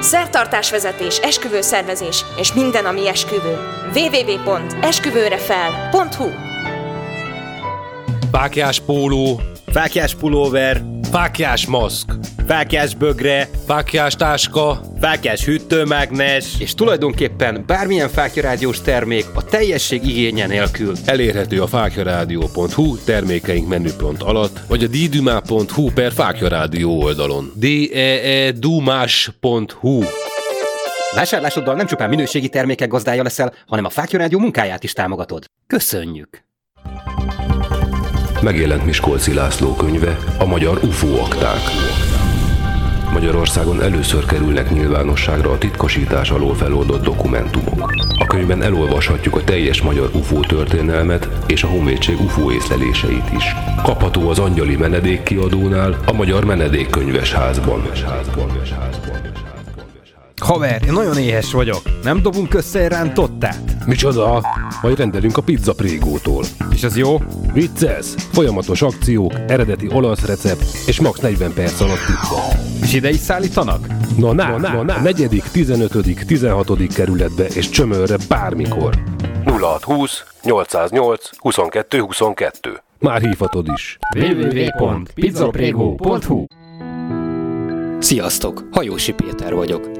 Szertartásvezetés, 0.01 1.19
esküvőszervezés 1.19 2.25
és 2.37 2.53
minden, 2.53 2.85
ami 2.85 3.09
esküvő. 3.09 3.59
www.esküvőrefel.hu 3.95 6.29
Fákjás 8.31 8.81
póló, 8.81 9.41
Fákjás 9.67 10.15
pulóver, 10.15 10.90
fákjás 11.11 11.67
maszk, 11.67 12.13
fákjás 12.47 12.95
bögre, 12.95 13.49
fákjás 13.67 14.15
táska, 14.15 14.81
fákjás 15.01 15.45
hűtőmágnes, 15.45 16.55
és 16.59 16.75
tulajdonképpen 16.75 17.65
bármilyen 17.67 18.09
fákjarádiós 18.09 18.81
termék 18.81 19.25
a 19.35 19.45
teljesség 19.45 20.07
igénye 20.07 20.47
nélkül. 20.47 20.95
elérhető 21.05 21.63
a 21.63 21.67
fákjarádió.hu 21.67 22.97
termékeink 23.05 23.69
menüpont 23.69 24.23
alatt, 24.23 24.61
vagy 24.69 24.85
a 24.85 24.87
ddumá.hu 24.87 25.93
per 25.93 26.13
fákjarádió 26.13 27.03
oldalon. 27.03 27.53
d 27.55 27.65
e 27.93 27.99
e 27.99 28.53
dumás.hu 28.53 30.03
Vásárlásoddal 31.15 31.75
nem 31.75 31.87
csupán 31.87 32.09
minőségi 32.09 32.49
termékek 32.49 32.89
gazdája 32.89 33.23
leszel, 33.23 33.55
hanem 33.67 33.85
a 33.85 33.91
Fákjarádió 33.91 34.39
munkáját 34.39 34.85
is 34.85 34.93
támogatod. 34.93 35.45
Köszönjük! 35.67 36.45
Megjelent 38.43 38.85
Miskolci 38.85 39.35
László 39.35 39.75
könyve, 39.75 40.19
a 40.39 40.45
magyar 40.47 40.81
UFO 40.83 41.21
akták. 41.21 41.61
Magyarországon 43.13 43.83
először 43.83 44.25
kerülnek 44.25 44.71
nyilvánosságra 44.71 45.51
a 45.51 45.59
titkosítás 45.59 46.31
alól 46.31 46.55
feloldott 46.55 47.05
dokumentumok. 47.05 47.93
A 48.19 48.25
könyvben 48.25 48.63
elolvashatjuk 48.63 49.37
a 49.37 49.45
teljes 49.45 49.83
magyar 49.83 50.11
UFO 50.15 50.41
történelmet 50.41 51.29
és 51.47 51.63
a 51.63 51.69
honvédség 51.69 52.21
UFO 52.21 52.53
észleléseit 52.53 53.31
is. 53.37 53.45
Kapható 53.83 54.29
az 54.29 54.39
Angyali 54.39 54.77
Menedék 54.77 55.23
kiadónál, 55.23 55.97
a 56.07 56.13
Magyar 56.13 56.45
Menedékkönyves 56.45 57.33
házban. 57.33 57.83
Haver, 60.41 60.83
én 60.87 60.93
nagyon 60.93 61.17
éhes 61.17 61.53
vagyok. 61.53 61.83
Nem 62.03 62.23
dobunk 62.23 62.55
össze 62.55 62.79
egy 62.81 62.89
rántottát? 62.89 63.87
Micsoda? 63.87 64.43
Majd 64.83 64.99
rendelünk 64.99 65.37
a 65.37 65.43
pizza 65.43 65.75
prégótól. 65.75 66.45
És 66.73 66.85
az 66.85 66.97
jó? 66.97 67.19
Vicces! 67.53 68.07
Folyamatos 68.33 68.83
akciók, 68.83 69.33
eredeti 69.47 69.89
olasz 69.93 70.27
recept 70.27 70.65
és 70.87 71.01
max 71.01 71.19
40 71.19 71.53
perc 71.53 71.81
alatt 71.81 72.07
pizza. 72.07 72.43
És 72.83 72.93
ide 72.93 73.11
is 73.11 73.17
szállítanak? 73.17 73.87
Na, 74.17 74.33
na, 74.33 74.59
na, 74.59 74.83
na, 74.83 75.01
negyedik, 75.01 75.43
15., 75.43 76.27
16. 76.27 76.87
kerületbe 76.95 77.47
és 77.47 77.69
csömörre 77.69 78.17
bármikor. 78.29 78.95
0620 79.45 80.25
808 80.43 81.31
22 81.39 81.99
22. 81.99 82.83
Már 82.99 83.21
hívhatod 83.21 83.69
is. 83.75 83.99
www.pizzaprego.hu 84.19 86.45
Sziasztok! 87.99 88.65
Hajósi 88.71 89.13
Péter 89.13 89.55
vagyok. 89.55 90.00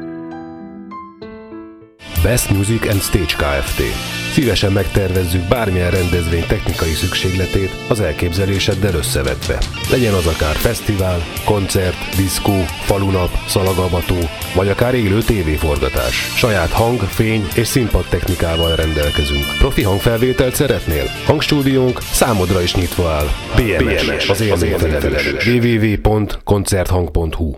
Best 2.23 2.49
Music 2.49 2.87
and 2.87 3.01
Stage 3.01 3.35
Kft. 3.35 3.81
Szívesen 4.31 4.71
megtervezzük 4.71 5.47
bármilyen 5.47 5.91
rendezvény 5.91 6.45
technikai 6.47 6.91
szükségletét 6.91 7.75
az 7.87 7.99
elképzeléseddel 7.99 8.93
összevetve. 8.93 9.57
Legyen 9.91 10.13
az 10.13 10.27
akár 10.27 10.55
fesztivál, 10.55 11.25
koncert, 11.45 12.15
diszkó, 12.15 12.65
falunap, 12.81 13.29
szalagavató, 13.47 14.17
vagy 14.55 14.69
akár 14.69 14.93
élő 14.93 15.21
tévéforgatás. 15.21 16.15
Saját 16.35 16.71
hang, 16.71 16.99
fény 16.99 17.47
és 17.55 17.67
színpad 17.67 18.05
technikával 18.09 18.75
rendelkezünk. 18.75 19.45
Profi 19.57 19.83
hangfelvételt 19.83 20.55
szeretnél? 20.55 21.05
Hangstúdiónk 21.25 22.01
számodra 22.01 22.61
is 22.61 22.75
nyitva 22.75 23.09
áll. 23.09 23.27
BMS, 23.55 24.05
BMS 24.05 24.29
az 24.29 24.41
élményfelelős. 24.41 25.47
www.koncerthang.hu 25.47 27.55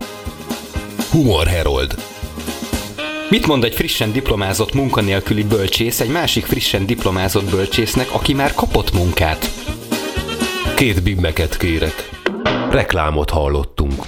Humor 1.12 1.48
Herold 1.48 1.96
Mit 3.34 3.48
mond 3.48 3.64
egy 3.64 3.76
frissen 3.76 4.12
diplomázott 4.12 4.74
munkanélküli 4.74 5.44
bölcsész 5.44 6.00
egy 6.00 6.10
másik 6.10 6.46
frissen 6.46 6.86
diplomázott 6.86 7.50
bölcsésznek, 7.50 8.12
aki 8.12 8.34
már 8.34 8.54
kapott 8.54 8.94
munkát? 8.94 9.50
Két 10.76 11.04
bimbeket 11.04 11.58
kérek. 11.58 12.10
Reklámot 12.70 13.30
hallottunk. 13.30 14.04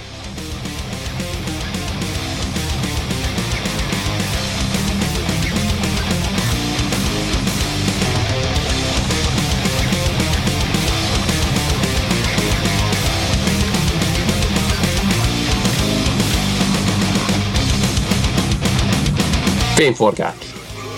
Fényforgács. 19.76 20.46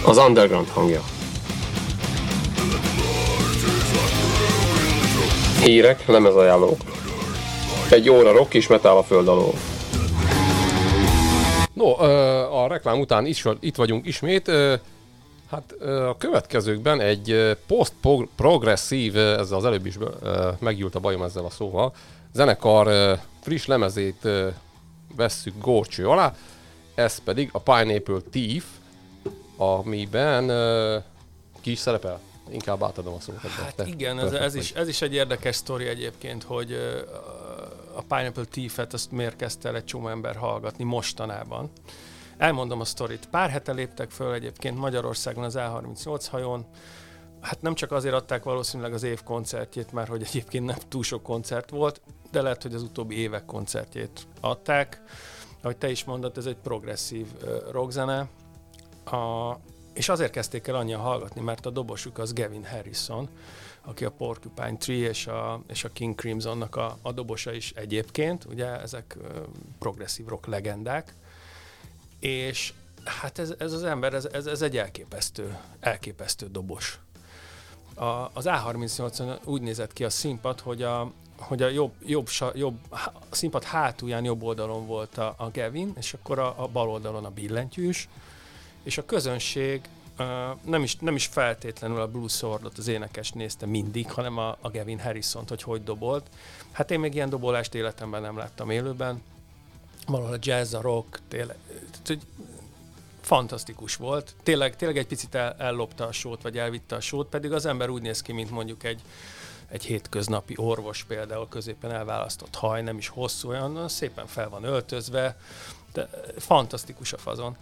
Az 0.05 0.17
underground 0.17 0.69
hangja. 0.69 1.03
Hírek, 5.65 6.07
lemezajánlók. 6.07 6.77
Egy 7.91 8.11
óra 8.11 8.33
rock 8.33 8.55
és 8.55 8.67
metal 8.67 8.97
a 8.97 9.03
föld 9.03 9.29
alól. 9.29 9.53
No, 11.73 11.99
a 12.63 12.67
reklám 12.69 13.01
után 13.01 13.27
is, 13.27 13.45
itt 13.61 13.77
vagyunk 13.77 14.07
ismét. 14.07 14.51
Hát 15.51 15.73
a 16.09 16.17
következőkben 16.19 17.01
egy 17.01 17.57
post-progresszív, 17.67 19.17
ez 19.17 19.51
az 19.51 19.65
előbb 19.65 19.87
is 19.87 19.99
meggyűlt 20.59 20.95
a 20.95 21.01
bajom 21.01 21.23
ezzel 21.23 21.45
a 21.45 21.51
szóval, 21.51 21.93
zenekar 22.33 23.17
friss 23.41 23.67
lemezét 23.67 24.29
vesszük 25.17 25.55
górcső 25.61 26.09
alá, 26.09 26.35
ez 26.99 27.19
pedig 27.19 27.49
a 27.53 27.59
Pineapple 27.59 28.21
Thief, 28.31 28.65
amiben 29.57 30.49
ö, 30.49 30.99
ki 31.61 31.71
is 31.71 31.79
szerepel? 31.79 32.21
Inkább 32.51 32.83
átadom 32.83 33.15
a 33.15 33.21
szót. 33.21 33.39
Hát 33.39 33.75
Te 33.75 33.87
igen, 33.87 34.19
ez, 34.19 34.33
ez, 34.33 34.55
is, 34.55 34.73
ez 34.73 34.89
is 34.89 35.03
egy 35.03 35.15
érdekes 35.15 35.57
sztori 35.57 35.87
egyébként, 35.87 36.43
hogy 36.43 36.73
ö, 36.73 37.01
a 37.95 38.03
Pineapple 38.09 38.45
Thief-et 38.45 38.93
azt 38.93 39.11
miért 39.11 39.37
kezdte 39.37 39.69
el 39.69 39.77
egy 39.77 39.85
csomó 39.85 40.09
ember 40.09 40.37
hallgatni 40.37 40.85
mostanában. 40.85 41.71
Elmondom 42.39 42.81
a 42.81 42.85
sztorit. 42.85 43.29
Pár 43.31 43.51
hete 43.51 43.73
léptek 43.73 44.11
föl 44.11 44.33
egyébként 44.33 44.79
Magyarországon 44.79 45.45
az 45.45 45.55
A38 45.59 46.27
hajón. 46.31 46.67
Hát 47.41 47.63
nem 47.63 47.75
csak 47.75 47.93
azért 47.93 48.15
adták 48.15 48.43
valószínűleg 48.43 48.93
az 48.93 49.03
év 49.03 49.23
koncertjét, 49.23 49.93
mert 49.93 50.09
hogy 50.09 50.23
egyébként 50.23 50.65
nem 50.65 50.79
túl 50.89 51.03
sok 51.03 51.23
koncert 51.23 51.71
volt, 51.71 52.01
de 52.31 52.43
lehet, 52.43 52.63
hogy 52.63 52.75
az 52.75 52.83
utóbbi 52.83 53.19
évek 53.19 53.45
koncertjét 53.45 54.27
adták. 54.41 55.03
Ahogy 55.63 55.77
te 55.77 55.91
is 55.91 56.05
mondod, 56.05 56.39
ez 56.39 56.47
egy 56.47 56.57
progresszív 56.57 57.27
rockzene. 57.71 58.29
A, 59.05 59.53
és 59.93 60.09
azért 60.09 60.33
kezdték 60.33 60.67
el 60.67 60.75
annyian 60.75 61.01
hallgatni, 61.01 61.41
mert 61.41 61.67
a 61.67 61.71
dobosuk 61.71 62.19
az 62.19 62.33
Gavin 62.33 62.65
Harrison, 62.65 63.29
aki 63.81 64.05
a 64.05 64.11
Porcupine 64.11 64.77
Tree 64.77 65.09
és 65.09 65.27
a, 65.27 65.63
és 65.69 65.85
a 65.85 65.89
King 65.89 66.15
Crimsonnak 66.15 66.77
a, 66.77 66.99
a 67.03 67.13
dobosa 67.13 67.53
is 67.53 67.73
egyébként, 67.73 68.45
ugye 68.45 68.81
ezek 68.81 69.17
progresszív 69.79 70.27
rock 70.27 70.47
legendák, 70.47 71.15
és 72.21 72.73
hát 73.05 73.39
ez, 73.39 73.55
ez 73.59 73.73
az 73.73 73.83
ember, 73.83 74.15
ez, 74.15 74.25
ez, 74.25 74.47
ez 74.47 74.63
egy 74.63 74.77
elképesztő, 74.77 75.59
elképesztő 75.81 76.47
dobos. 76.47 77.01
A, 77.95 78.05
az 78.33 78.45
A38-on 78.49 79.45
úgy 79.45 79.63
nézett 79.63 79.93
ki 79.93 80.05
a 80.05 80.11
színpad, 80.11 80.61
hogy 80.61 80.83
a, 80.83 81.13
hogy 81.39 81.63
a 81.63 81.69
jobb, 81.69 81.93
jobb, 82.07 82.29
jobb 82.55 82.79
a 82.91 83.13
színpad 83.31 83.65
hátulján 83.65 84.25
jobb 84.25 84.43
oldalon 84.43 84.87
volt 84.87 85.19
a, 85.19 85.35
a 85.37 85.51
Gavin, 85.53 85.93
és 85.97 86.13
akkor 86.13 86.39
a, 86.39 86.55
a 86.63 86.69
bal 86.69 86.89
oldalon 86.89 87.25
a 87.25 87.31
billentyűs, 87.31 88.09
és 88.83 88.99
a 88.99 89.05
közönség 89.05 89.81
uh, 90.19 90.27
nem, 90.65 90.83
is, 90.83 90.97
nem 90.97 91.15
is 91.15 91.27
feltétlenül 91.27 92.01
a 92.01 92.09
Blue 92.09 92.29
Swordot, 92.29 92.79
az 92.79 92.89
énekes 92.89 93.33
nézte 93.33 93.67
mindig, 93.67 94.11
hanem 94.11 94.39
a, 94.39 94.57
a 94.61 94.71
Gavin 94.71 95.01
Harrison-t, 95.01 95.49
hogy 95.49 95.63
hogy 95.63 95.85
dobolt. 95.85 96.27
Hát 96.73 96.91
én 96.91 97.01
még 97.01 97.15
ilyen 97.15 97.31
dobolást 97.31 97.75
életemben 97.75 98.23
nem 98.23 98.37
láttam 98.37 98.71
élőben. 98.71 99.23
Valahol 100.07 100.35
a 100.35 100.39
jazz, 100.41 100.75
a 100.75 100.81
rock, 100.81 101.21
tényleg, 101.29 101.57
fantasztikus 103.29 103.97
volt. 103.97 104.35
Tényleg, 104.43 104.77
tényleg 104.77 104.97
egy 104.97 105.07
picit 105.07 105.35
el, 105.35 105.55
ellopta 105.59 106.07
a 106.07 106.13
sót, 106.13 106.43
vagy 106.43 106.59
elvitte 106.59 106.97
a 106.97 107.01
sót, 107.01 107.29
pedig 107.29 107.53
az 107.53 107.67
ember 107.67 107.89
úgy 107.89 108.03
néz 108.03 108.23
ki, 108.23 108.33
mint 108.33 108.51
mondjuk 108.51 108.85
egy, 108.85 109.01
egy 109.69 109.85
hétköznapi 109.85 110.55
orvos 110.57 111.05
például 111.05 111.49
középen 111.49 111.93
elválasztott 111.93 112.55
haj, 112.55 112.83
nem 112.83 112.99
is 112.99 113.09
hosszú, 113.09 113.49
olyan 113.49 113.89
szépen 113.89 114.27
fel 114.27 114.49
van 114.49 114.65
öltözve, 114.65 115.37
de 115.93 116.09
fantasztikus 116.39 117.13
a 117.13 117.19
fazon. 117.19 117.57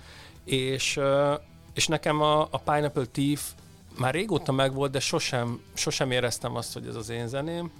És, 0.44 1.00
és 1.74 1.86
nekem 1.86 2.20
a, 2.20 2.40
a 2.40 2.58
Pineapple 2.64 3.04
Thief 3.04 3.50
már 3.98 4.14
régóta 4.14 4.52
megvolt, 4.52 4.90
de 4.90 5.00
sosem, 5.00 5.62
sosem 5.74 6.10
éreztem 6.10 6.56
azt, 6.56 6.72
hogy 6.72 6.86
ez 6.86 6.94
az 6.94 7.08
én 7.08 7.28
zeném, 7.28 7.70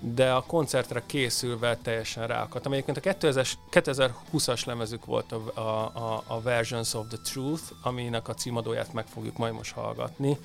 de 0.00 0.32
a 0.32 0.42
koncertre 0.42 1.02
készülve 1.06 1.76
teljesen 1.76 2.26
ráakadtam. 2.26 2.72
Egyébként 2.72 2.96
a 2.96 3.00
2000-es 3.00 3.52
2020-as 3.70 4.66
lemezük 4.66 5.04
volt 5.04 5.32
a, 5.32 5.60
a, 5.60 6.22
a 6.26 6.40
Versions 6.40 6.94
of 6.94 7.06
the 7.08 7.18
Truth, 7.32 7.62
aminek 7.82 8.28
a 8.28 8.34
címadóját 8.34 8.92
meg 8.92 9.06
fogjuk 9.06 9.36
majd 9.36 9.52
most 9.52 9.72
hallgatni. 9.72 10.38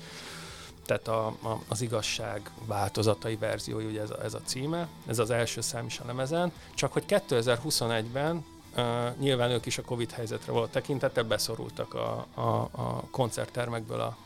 Tehát 0.90 1.08
a, 1.08 1.26
a, 1.26 1.60
az 1.68 1.80
igazság 1.80 2.50
változatai 2.66 3.36
verziója, 3.36 3.88
ugye 3.88 4.00
ez 4.00 4.10
a, 4.10 4.24
ez 4.24 4.34
a 4.34 4.40
címe. 4.44 4.88
Ez 5.06 5.18
az 5.18 5.30
első 5.30 5.60
szám 5.60 5.86
is 5.86 5.98
a 5.98 6.06
lemezen. 6.06 6.52
Csak 6.74 6.92
hogy 6.92 7.04
2021-ben 7.08 8.44
Uh, 8.76 9.16
nyilván 9.18 9.50
ők 9.50 9.66
is 9.66 9.78
a 9.78 9.82
Covid 9.82 10.10
helyzetre 10.10 10.52
való 10.52 10.66
tekintettel 10.66 11.24
beszorultak 11.24 11.94
a, 11.94 12.26
a, 12.34 12.68
a 12.70 13.04
koncerttermekből 13.10 14.00
a, 14.00 14.16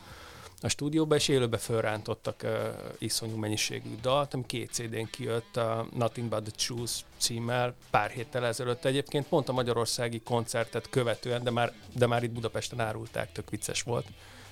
a 0.61 0.67
stúdióba, 0.67 1.15
és 1.15 1.27
élőbe 1.27 1.57
fölrántottak 1.57 2.41
uh, 2.43 2.51
iszonyú 2.97 3.35
mennyiségű 3.35 3.95
dalt, 4.01 4.33
ami 4.33 4.45
két 4.45 4.71
CD-n 4.71 5.09
kijött, 5.11 5.57
a 5.57 5.87
Nothing 5.93 6.29
But 6.29 6.43
The 6.43 6.53
Truth 6.65 6.93
címmel 7.17 7.73
pár 7.89 8.09
héttel 8.09 8.45
ezelőtt 8.45 8.85
egyébként, 8.85 9.27
pont 9.27 9.49
a 9.49 9.53
magyarországi 9.53 10.21
koncertet 10.21 10.89
követően, 10.89 11.43
de 11.43 11.51
már, 11.51 11.73
de 11.93 12.07
már 12.07 12.23
itt 12.23 12.31
Budapesten 12.31 12.79
árulták, 12.79 13.31
tök 13.31 13.49
vicces 13.49 13.81
volt, 13.81 14.05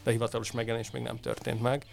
de 0.04 0.12
hivatalos 0.12 0.52
megjelenés 0.52 0.92
még 0.92 1.02
nem 1.02 1.20
történt 1.20 1.62
meg. 1.62 1.86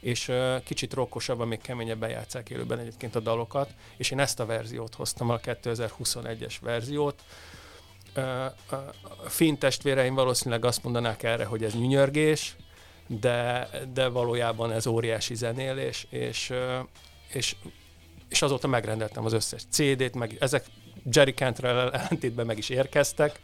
És 0.00 0.28
uh, 0.28 0.62
kicsit 0.62 0.92
rokkosabban, 0.92 1.48
még 1.48 1.60
keményebben 1.60 2.10
játszák 2.10 2.50
élőben 2.50 2.78
egyébként 2.78 3.14
a 3.14 3.20
dalokat, 3.20 3.70
és 3.96 4.10
én 4.10 4.18
ezt 4.18 4.40
a 4.40 4.46
verziót 4.46 4.94
hoztam, 4.94 5.30
a 5.30 5.38
2021-es 5.38 6.54
verziót. 6.60 7.22
Uh, 8.16 8.44
a 9.24 9.28
finn 9.28 9.58
testvéreim 9.58 10.14
valószínűleg 10.14 10.64
azt 10.64 10.82
mondanák 10.82 11.22
erre, 11.22 11.44
hogy 11.44 11.64
ez 11.64 11.74
nyünyörgés, 11.74 12.56
de, 13.06 13.68
de 13.92 14.08
valójában 14.08 14.72
ez 14.72 14.86
óriási 14.86 15.34
zenélés, 15.34 16.06
és, 16.10 16.50
uh, 16.50 16.78
és, 17.32 17.56
és 18.28 18.42
azóta 18.42 18.66
megrendeltem 18.66 19.24
az 19.24 19.32
összes 19.32 19.62
CD-t, 19.70 20.14
meg 20.14 20.36
ezek 20.40 20.64
Jerry 21.10 21.32
Cantrell 21.32 21.90
ellentétben 21.90 22.46
meg 22.46 22.58
is 22.58 22.68
érkeztek, 22.68 23.40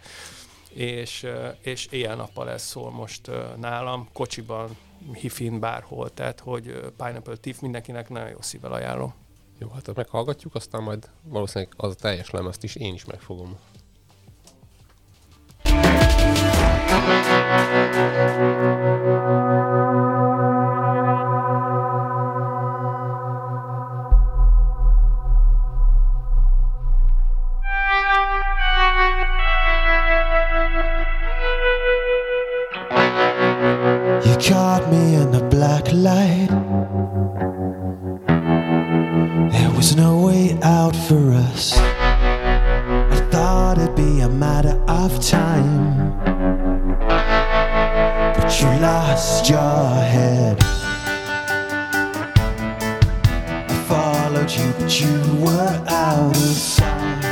és, 0.69 1.27
és 1.61 1.87
éjjel-nappal 1.87 2.51
ez 2.51 2.63
szól 2.63 2.91
most 2.91 3.31
nálam, 3.57 4.09
kocsiban, 4.13 4.77
hifin, 5.13 5.61
bárhol, 5.61 6.15
tehát 6.15 6.41
hogy 6.41 6.65
Pineapple 6.97 7.37
Thief 7.37 7.61
mindenkinek 7.61 8.09
nagyon 8.09 8.29
jó 8.29 8.41
szívvel 8.41 8.73
ajánlom. 8.73 9.15
Jó, 9.59 9.69
hát 9.69 9.95
meghallgatjuk, 9.95 10.55
aztán 10.55 10.83
majd 10.83 11.11
valószínűleg 11.23 11.75
az 11.77 11.91
a 11.91 11.95
teljes 11.95 12.31
lemezt 12.31 12.65
is 12.65 12.75
én 12.75 12.95
is 12.95 13.05
megfogom. 13.05 13.59
You 17.99 18.38
for 41.09 41.33
us. 41.33 41.73
I 41.79 43.29
thought 43.31 43.79
it'd 43.79 43.97
be 43.97 44.21
a 44.21 44.29
matter 44.29 44.79
of 44.87 45.19
time. 45.27 46.13
But 48.37 48.61
you 48.61 48.69
lost 48.79 49.49
your 49.49 49.95
head. 50.15 50.59
I 53.71 53.85
followed 53.89 54.51
you, 54.51 54.71
but 54.79 55.01
you 55.01 55.17
were 55.43 55.83
out 55.89 56.37
of 56.37 56.57
sight. 56.77 57.23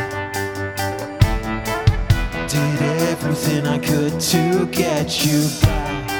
Did 2.48 2.82
everything 3.10 3.66
I 3.66 3.78
could 3.78 4.18
to 4.18 4.66
get 4.72 5.26
you 5.26 5.50
back 5.60 6.10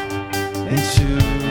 into 0.69 1.46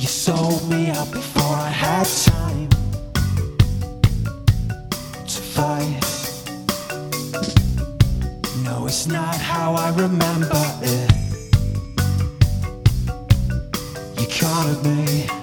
You 0.00 0.06
sold 0.06 0.66
me 0.70 0.88
out 0.88 1.12
before 1.12 1.56
I 1.56 1.68
had 1.68 2.06
time 2.06 2.70
to 5.26 5.40
fight. 5.42 6.00
No, 8.64 8.86
it's 8.86 9.06
not 9.06 9.36
how 9.36 9.74
I 9.74 9.90
remember 9.90 10.64
it. 10.80 11.12
You 14.18 14.26
cornered 14.40 14.82
me. 14.86 15.39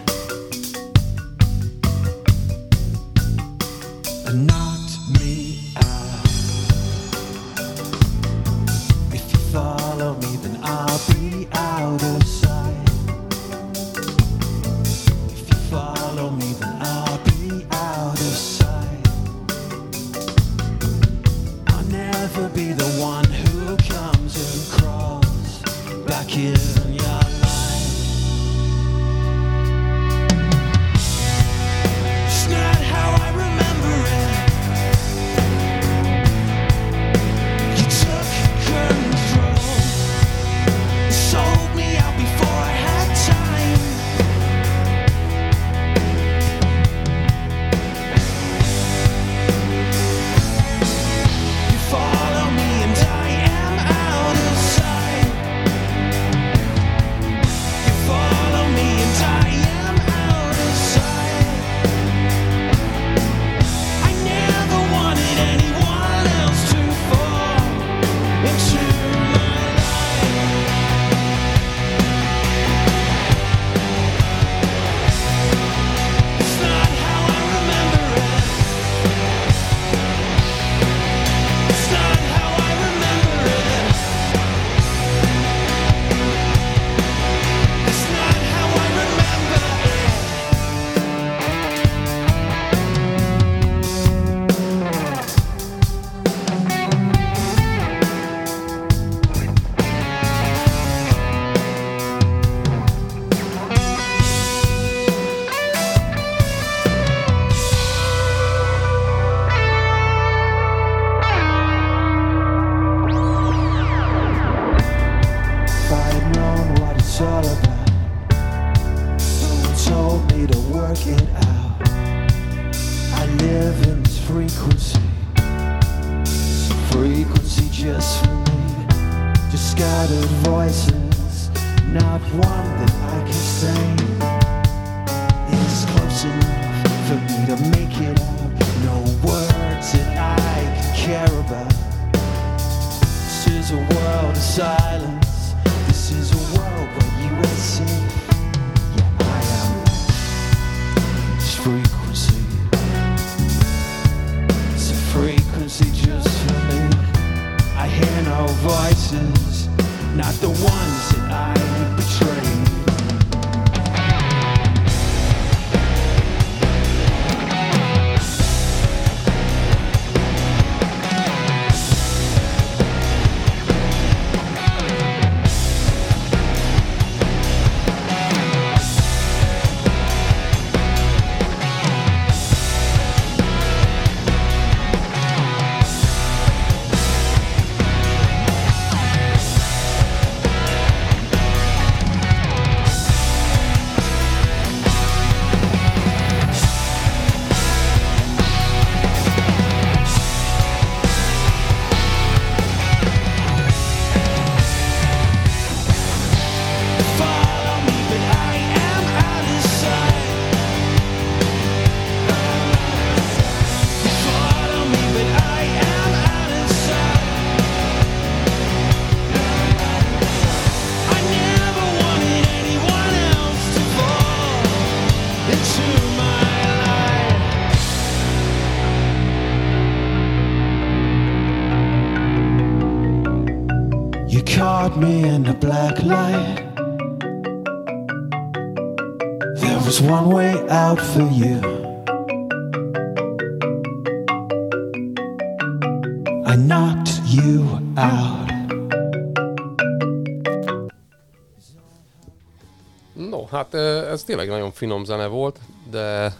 ez 254.18 254.24
tényleg 254.24 254.48
nagyon 254.48 254.72
finom 254.72 255.04
zene 255.04 255.28
volt, 255.28 255.60
de 255.90 256.36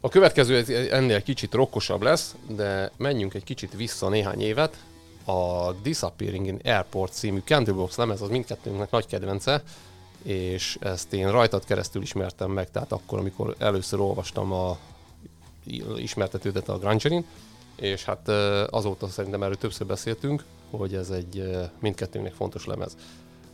a 0.00 0.08
következő 0.08 0.88
ennél 0.90 1.22
kicsit 1.22 1.54
rokkosabb 1.54 2.02
lesz, 2.02 2.34
de 2.46 2.90
menjünk 2.96 3.34
egy 3.34 3.44
kicsit 3.44 3.74
vissza 3.74 4.08
néhány 4.08 4.40
évet. 4.40 4.76
A 5.24 5.72
Disappearing 5.72 6.46
in 6.46 6.60
Airport 6.64 7.12
című 7.12 7.42
Candlebox 7.44 7.96
lemez 7.96 8.20
az 8.20 8.28
mindkettőnknek 8.28 8.90
nagy 8.90 9.06
kedvence, 9.06 9.62
és 10.22 10.78
ezt 10.80 11.12
én 11.12 11.30
rajtad 11.30 11.64
keresztül 11.64 12.02
ismertem 12.02 12.50
meg, 12.50 12.70
tehát 12.70 12.92
akkor, 12.92 13.18
amikor 13.18 13.54
először 13.58 14.00
olvastam 14.00 14.52
a 14.52 14.78
ismertetődet 15.96 16.68
a 16.68 16.78
Grangerin, 16.78 17.24
és 17.76 18.04
hát 18.04 18.28
azóta 18.70 19.08
szerintem 19.08 19.42
erről 19.42 19.56
többször 19.56 19.86
beszéltünk, 19.86 20.44
hogy 20.70 20.94
ez 20.94 21.10
egy 21.10 21.50
mindkettőnknek 21.80 22.34
fontos 22.34 22.66
lemez. 22.66 22.96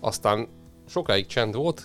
Aztán 0.00 0.48
sokáig 0.90 1.26
csend 1.26 1.54
volt, 1.54 1.82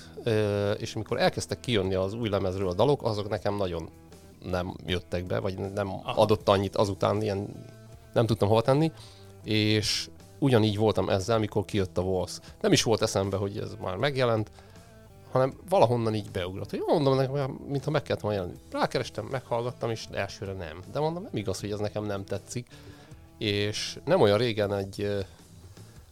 és 0.78 0.96
amikor 0.96 1.20
elkezdtek 1.20 1.60
kijönni 1.60 1.94
az 1.94 2.14
új 2.14 2.30
lemezről 2.30 2.70
a 2.70 2.74
dalok, 2.74 3.04
azok 3.04 3.30
nekem 3.30 3.56
nagyon 3.56 3.90
nem 4.44 4.76
jöttek 4.86 5.26
be, 5.26 5.40
vagy 5.40 5.58
nem 5.58 5.90
Aha. 5.90 6.22
adott 6.22 6.50
annyit 6.50 6.76
azután, 6.76 7.22
ilyen 7.22 7.66
nem 8.14 8.26
tudtam 8.26 8.48
hova 8.48 8.62
tenni, 8.62 8.92
és 9.44 10.10
ugyanígy 10.40 10.78
voltam 10.78 11.10
ezzel, 11.10 11.40
mikor 11.40 11.66
kijött 11.66 11.98
a 11.98 12.02
Walls. 12.02 12.40
Nem 12.62 12.72
is 12.72 12.84
volt 12.84 13.02
eszembe, 13.02 13.38
hogy 13.38 13.58
ez 13.58 13.76
már 13.82 13.96
megjelent, 13.96 14.52
hanem 15.32 15.54
valahonnan 15.70 16.16
így 16.16 16.32
beugrott. 16.32 16.70
Hogy 16.70 16.84
mondom 16.88 17.16
nekem, 17.16 17.60
mintha 17.68 17.92
meg 17.92 18.02
kellett 18.02 18.22
volna 18.22 18.38
jelenni. 18.38 18.58
Rákerestem, 18.72 19.26
meghallgattam, 19.26 19.90
és 19.90 20.06
elsőre 20.12 20.54
nem. 20.54 20.80
De 20.92 21.00
mondom, 21.00 21.24
nem 21.24 21.36
igaz, 21.36 21.60
hogy 21.60 21.72
ez 21.72 21.80
nekem 21.80 22.06
nem 22.06 22.26
tetszik. 22.26 22.68
És 23.38 24.00
nem 24.06 24.22
olyan 24.22 24.38
régen 24.38 24.74
egy 24.74 25.26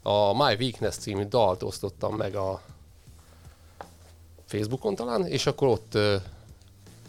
a 0.04 0.34
My 0.34 0.56
Weakness 0.60 0.96
című 0.96 1.24
dalt 1.24 1.64
osztottam 1.64 2.16
meg 2.16 2.36
a 2.36 2.62
Facebookon 4.54 4.96
talán, 4.96 5.26
és 5.28 5.46
akkor 5.46 5.68
ott 5.68 5.94
ö, 5.94 6.16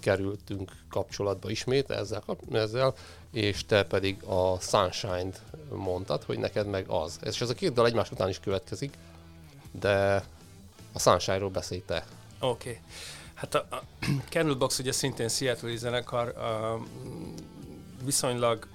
kerültünk 0.01 0.73
kapcsolatba 0.91 1.51
ismét 1.51 1.91
ezzel, 1.91 2.23
ezzel, 2.53 2.95
és 3.33 3.65
te 3.67 3.85
pedig 3.85 4.23
a 4.23 4.61
Sunshine-t 4.61 5.41
mondtad, 5.71 6.23
hogy 6.23 6.39
neked 6.39 6.67
meg 6.67 6.89
az. 6.89 7.19
És 7.23 7.41
ez 7.41 7.51
a 7.51 7.55
két 7.55 7.73
dal 7.73 7.87
egymás 7.87 8.11
után 8.11 8.29
is 8.29 8.41
következik, 8.41 8.99
de 9.71 10.25
a 10.93 10.99
Sunshine-ról 10.99 11.51
beszélj 11.51 11.83
te. 11.87 12.05
Oké. 12.41 12.69
Okay. 12.69 12.81
Hát 13.35 13.55
a, 13.55 13.67
a 13.71 13.83
Candlebox 14.31 14.79
ugye 14.79 14.93
szintén 14.93 15.29
Seattle 15.29 15.77
zenekar, 15.77 16.29
a, 16.29 16.81
viszonylag 18.05 18.67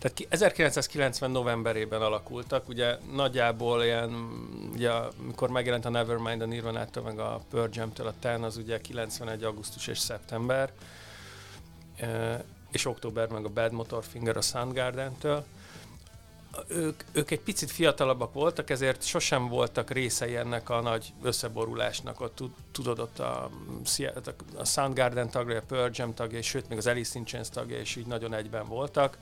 tehát 0.00 0.16
ki- 0.16 0.26
1990 0.28 1.30
novemberében 1.30 2.02
alakultak, 2.02 2.68
ugye 2.68 2.98
nagyjából 3.12 3.84
ilyen, 3.84 4.10
ugye 4.72 4.90
amikor 4.90 5.50
megjelent 5.50 5.84
a 5.84 5.88
Nevermind 5.88 6.40
a 6.40 6.46
Nirvana-től, 6.46 7.02
meg 7.02 7.18
a 7.18 7.40
Pearl 7.50 7.70
Jam-től 7.72 8.06
a 8.06 8.14
Ten, 8.20 8.42
az 8.42 8.56
ugye 8.56 8.80
91. 8.80 9.44
augusztus 9.44 9.86
és 9.86 9.98
szeptember, 9.98 10.72
e, 11.96 12.44
és 12.70 12.84
október 12.84 13.28
meg 13.28 13.44
a 13.44 13.48
Bad 13.48 13.72
Motor 13.72 14.04
Finger 14.04 14.36
a 14.36 14.40
Soundgarden-től. 14.40 15.44
Ők, 16.66 17.04
ők 17.12 17.30
egy 17.30 17.40
picit 17.40 17.70
fiatalabbak 17.70 18.32
voltak, 18.32 18.70
ezért 18.70 19.02
sosem 19.02 19.48
voltak 19.48 19.90
részei 19.90 20.36
ennek 20.36 20.70
a 20.70 20.80
nagy 20.80 21.12
összeborulásnak. 21.22 22.20
Ott 22.20 22.34
tud- 22.34 22.56
tudod, 22.72 22.98
ott 22.98 23.18
a, 23.18 23.50
a 24.56 24.64
Soundgarden 24.64 25.30
tagja, 25.30 25.58
a 25.58 25.62
Pearl 25.68 25.90
Jam 25.92 26.14
tagja, 26.14 26.42
sőt, 26.42 26.68
még 26.68 26.78
az 26.78 26.86
Alice 26.86 27.18
in 27.18 27.24
Chains 27.24 27.48
tagja 27.48 27.80
is 27.80 27.96
így 27.96 28.06
nagyon 28.06 28.34
egyben 28.34 28.66
voltak 28.66 29.16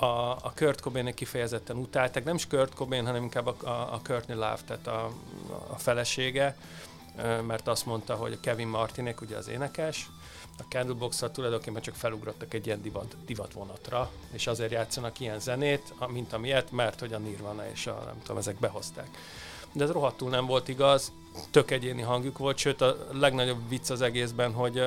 a, 0.00 0.30
a 0.30 0.52
Kurt 0.54 0.80
cobain 0.80 1.14
kifejezetten 1.14 1.76
utálták, 1.76 2.24
nem 2.24 2.34
is 2.34 2.46
Kurt 2.46 2.74
Cobain, 2.74 3.06
hanem 3.06 3.22
inkább 3.22 3.46
a, 3.46 3.56
a, 3.62 3.68
a 3.68 4.00
Courtney 4.04 4.36
Love, 4.36 4.58
tehát 4.66 4.86
a, 4.86 5.10
a 5.70 5.78
felesége, 5.78 6.56
mert 7.46 7.68
azt 7.68 7.86
mondta, 7.86 8.14
hogy 8.14 8.32
a 8.32 8.40
Kevin 8.40 8.68
Martinek, 8.68 9.20
ugye 9.20 9.36
az 9.36 9.48
énekes, 9.48 10.08
a 10.58 10.62
candlebox 10.68 11.24
tulajdonképpen 11.32 11.82
csak 11.82 11.94
felugrottak 11.94 12.54
egy 12.54 12.66
ilyen 12.66 12.82
divat, 12.82 13.16
divatvonatra, 13.26 14.10
és 14.32 14.46
azért 14.46 14.70
játszanak 14.70 15.20
ilyen 15.20 15.40
zenét, 15.40 15.94
mint 16.08 16.32
amilyet, 16.32 16.70
mert 16.70 17.00
hogy 17.00 17.12
a 17.12 17.18
Nirvana 17.18 17.70
és 17.72 17.86
a, 17.86 18.02
nem 18.04 18.18
tudom, 18.22 18.36
ezek 18.36 18.58
behozták. 18.58 19.08
De 19.72 19.84
ez 19.84 19.90
rohadtul 19.90 20.30
nem 20.30 20.46
volt 20.46 20.68
igaz, 20.68 21.12
tök 21.50 21.70
egyéni 21.70 22.02
hangjuk 22.02 22.38
volt, 22.38 22.58
sőt 22.58 22.80
a 22.80 22.96
legnagyobb 23.12 23.68
vicc 23.68 23.90
az 23.90 24.00
egészben, 24.00 24.52
hogy 24.52 24.82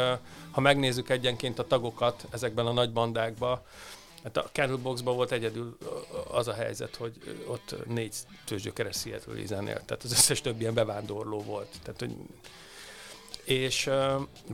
ha 0.51 0.61
megnézzük 0.61 1.09
egyenként 1.09 1.59
a 1.59 1.67
tagokat 1.67 2.25
ezekben 2.29 2.65
a 2.65 2.71
nagy 2.71 2.91
bandákban, 2.93 3.61
Hát 4.23 4.37
a 4.37 4.49
Candleboxban 4.51 5.15
volt 5.15 5.31
egyedül 5.31 5.77
az 6.31 6.47
a 6.47 6.53
helyzet, 6.53 6.95
hogy 6.95 7.13
ott 7.47 7.75
négy 7.87 8.15
tőzsgyökeres 8.45 8.97
Seattle 8.97 9.45
zenél, 9.45 9.81
tehát 9.85 10.03
az 10.03 10.11
összes 10.11 10.41
többi 10.41 10.61
ilyen 10.61 10.73
bevándorló 10.73 11.41
volt. 11.41 11.67
Tehát, 11.83 11.99
hogy 11.99 12.15
és 13.45 13.89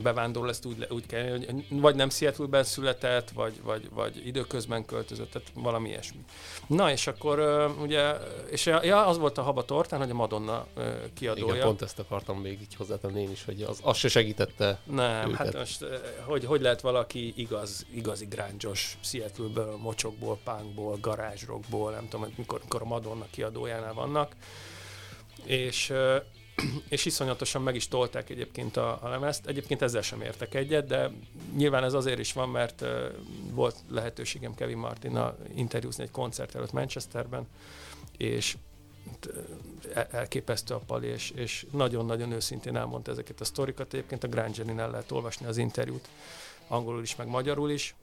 bevándorló 0.02 0.48
ezt 0.48 0.64
úgy, 0.64 0.86
úgy 0.90 1.06
kell, 1.06 1.30
hogy 1.30 1.66
vagy 1.70 1.94
nem 1.94 2.10
Seattle-ben 2.10 2.64
született, 2.64 3.30
vagy, 3.30 3.60
vagy, 3.62 3.88
vagy 3.90 4.26
időközben 4.26 4.84
költözött, 4.84 5.30
tehát 5.30 5.48
valami 5.54 5.88
ilyesmi. 5.88 6.18
Na, 6.66 6.90
és 6.90 7.06
akkor 7.06 7.66
ugye, 7.80 8.12
és 8.50 8.66
ja, 8.66 9.06
az 9.06 9.18
volt 9.18 9.38
a 9.38 9.42
haba 9.42 9.64
tortán, 9.64 10.00
hogy 10.00 10.10
a 10.10 10.14
Madonna 10.14 10.66
kiadója. 11.14 11.54
Igen, 11.54 11.66
pont 11.66 11.82
ezt 11.82 11.98
akartam 11.98 12.40
még 12.40 12.60
így 12.60 12.74
hozzátenni 12.74 13.20
én 13.20 13.30
is, 13.30 13.44
hogy 13.44 13.62
az, 13.62 13.80
az 13.82 13.96
se 13.96 14.08
segítette 14.08 14.80
Nem, 14.84 15.28
őket. 15.28 15.36
hát 15.36 15.54
most 15.54 15.84
hogy, 16.24 16.44
hogy 16.44 16.60
lehet 16.60 16.80
valaki 16.80 17.32
igaz, 17.36 17.86
igazi 17.94 18.24
grángyos 18.24 18.98
Seattle-ből, 19.00 19.76
mocsokból, 19.76 20.38
punkból, 20.44 20.98
garázsrockból, 21.00 21.90
nem 21.90 22.08
tudom, 22.08 22.32
mikor, 22.36 22.60
mikor 22.62 22.82
a 22.82 22.84
Madonna 22.84 23.26
kiadójánál 23.30 23.92
vannak, 23.92 24.36
és, 25.44 25.92
és 26.88 27.04
iszonyatosan 27.04 27.62
meg 27.62 27.74
is 27.74 27.88
tolták 27.88 28.30
egyébként 28.30 28.76
a, 28.76 28.98
a 29.02 29.08
lemezt. 29.08 29.46
Egyébként 29.46 29.82
ezzel 29.82 30.02
sem 30.02 30.20
értek 30.20 30.54
egyet, 30.54 30.86
de 30.86 31.10
nyilván 31.56 31.84
ez 31.84 31.92
azért 31.92 32.18
is 32.18 32.32
van, 32.32 32.48
mert 32.48 32.82
eh, 32.82 33.06
volt 33.52 33.76
lehetőségem 33.88 34.54
Kevin 34.54 34.76
Martinnal 34.76 35.38
interjúzni 35.54 36.02
egy 36.02 36.10
koncert 36.10 36.54
előtt 36.54 36.72
Manchesterben, 36.72 37.46
és 38.16 38.56
el- 39.94 40.08
elképesztő 40.10 40.74
a 40.74 40.78
pali, 40.78 41.06
és, 41.06 41.30
és 41.30 41.66
nagyon-nagyon 41.72 42.32
őszintén 42.32 42.76
elmondta 42.76 43.10
ezeket 43.10 43.40
a 43.40 43.44
sztorikat. 43.44 43.92
Egyébként 43.94 44.24
a 44.24 44.28
Grangerin 44.28 44.78
el 44.78 44.90
lehet 44.90 45.10
olvasni 45.10 45.46
az 45.46 45.56
interjút, 45.56 46.08
angolul 46.68 47.02
is, 47.02 47.16
meg 47.16 47.26
magyarul 47.26 47.70
is. 47.70 47.94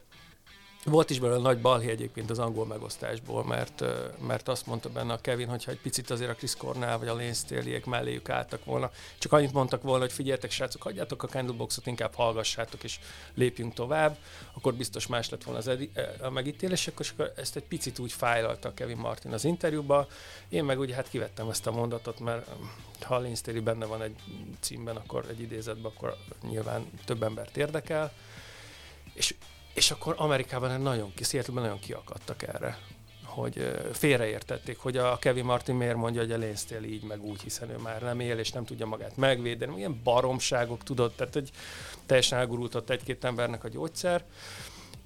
Volt 0.90 1.10
is 1.10 1.20
belőle 1.20 1.42
nagy 1.42 1.62
balhé 1.62 1.90
egyébként 1.90 2.30
az 2.30 2.40
angol 2.40 2.66
megosztásból, 2.66 3.46
mert, 3.46 3.84
mert 4.28 4.48
azt 4.48 4.66
mondta 4.66 4.90
benne 4.90 5.14
a 5.14 5.22
Kevin, 5.22 5.48
hogyha 5.48 5.72
egy 5.72 5.80
picit 5.80 6.10
azért 6.10 6.30
a 6.30 6.34
Chris 6.34 6.56
Cornell 6.56 6.98
vagy 6.98 7.08
a 7.08 7.14
Lane 7.14 7.34
Staley-ek 7.34 7.86
melléjük 7.86 8.30
álltak 8.30 8.66
volna, 8.66 8.92
csak 9.18 9.32
annyit 9.32 9.54
mondtak 9.54 9.82
volna, 9.82 10.04
hogy 10.04 10.12
figyeljetek 10.12 10.52
srácok, 10.52 10.82
hagyjátok 10.82 11.24
a 11.24 11.28
Candleboxot, 11.28 11.88
inkább 11.88 12.14
hallgassátok 12.14 12.84
és 12.84 13.00
lépjünk 13.34 13.74
tovább, 13.74 14.18
akkor 14.54 14.74
biztos 14.74 15.08
más 15.08 15.30
lett 15.30 15.44
volna 15.44 15.60
az 15.60 15.68
edi- 15.68 15.92
a 16.22 16.30
megítélés, 16.30 16.88
és 16.98 17.10
akkor 17.14 17.34
ezt 17.36 17.56
egy 17.56 17.64
picit 17.64 18.00
úgy 18.00 18.12
fájlalta 18.12 18.74
Kevin 18.74 18.98
Martin 18.98 19.34
az 19.34 19.46
interjúba. 19.46 20.08
Én 20.50 20.64
meg 20.64 20.80
ugye 20.80 20.96
hát 20.96 21.10
kivettem 21.10 21.50
ezt 21.50 21.68
a 21.68 21.72
mondatot, 21.72 22.20
mert 22.20 22.48
ha 23.02 23.16
a 23.16 23.20
Lane 23.20 23.36
Staley 23.36 23.62
benne 23.62 23.86
van 23.86 24.02
egy 24.02 24.16
címben, 24.60 24.96
akkor 24.96 25.26
egy 25.30 25.42
idézetben, 25.42 25.92
akkor 25.96 26.18
nyilván 26.42 26.90
több 27.06 27.24
embert 27.24 27.58
érdekel. 27.58 28.12
És 29.14 29.36
és 29.78 29.92
akkor 29.92 30.16
Amerikában 30.18 30.82
nagyon 30.82 31.14
ki, 31.14 31.24
Seattle-ben 31.24 31.64
nagyon 31.64 31.80
kiakadtak 31.80 32.44
erre 32.44 32.78
hogy 33.26 33.72
félreértették, 33.92 34.78
hogy 34.78 34.98
a 34.98 35.18
Kevin 35.20 35.44
Martin 35.44 35.76
miért 35.76 35.96
mondja, 35.96 36.22
hogy 36.22 36.32
a 36.32 36.56
Staley 36.56 36.90
így 36.90 37.04
meg 37.04 37.24
úgy, 37.24 37.42
hiszen 37.42 37.70
ő 37.70 37.78
már 37.78 38.02
nem 38.02 38.20
él, 38.20 38.38
és 38.38 38.52
nem 38.52 38.66
tudja 38.66 38.86
magát 38.86 39.18
megvédeni. 39.18 39.78
Ilyen 39.78 40.02
baromságok, 40.04 40.84
tudod, 40.84 41.12
tehát 41.12 41.34
hogy 41.34 41.50
teljesen 42.06 42.40
elgurult 42.40 42.76
ott 42.76 42.90
egy-két 42.90 43.24
embernek 43.24 43.64
a 43.64 43.68
gyógyszer. 43.68 44.24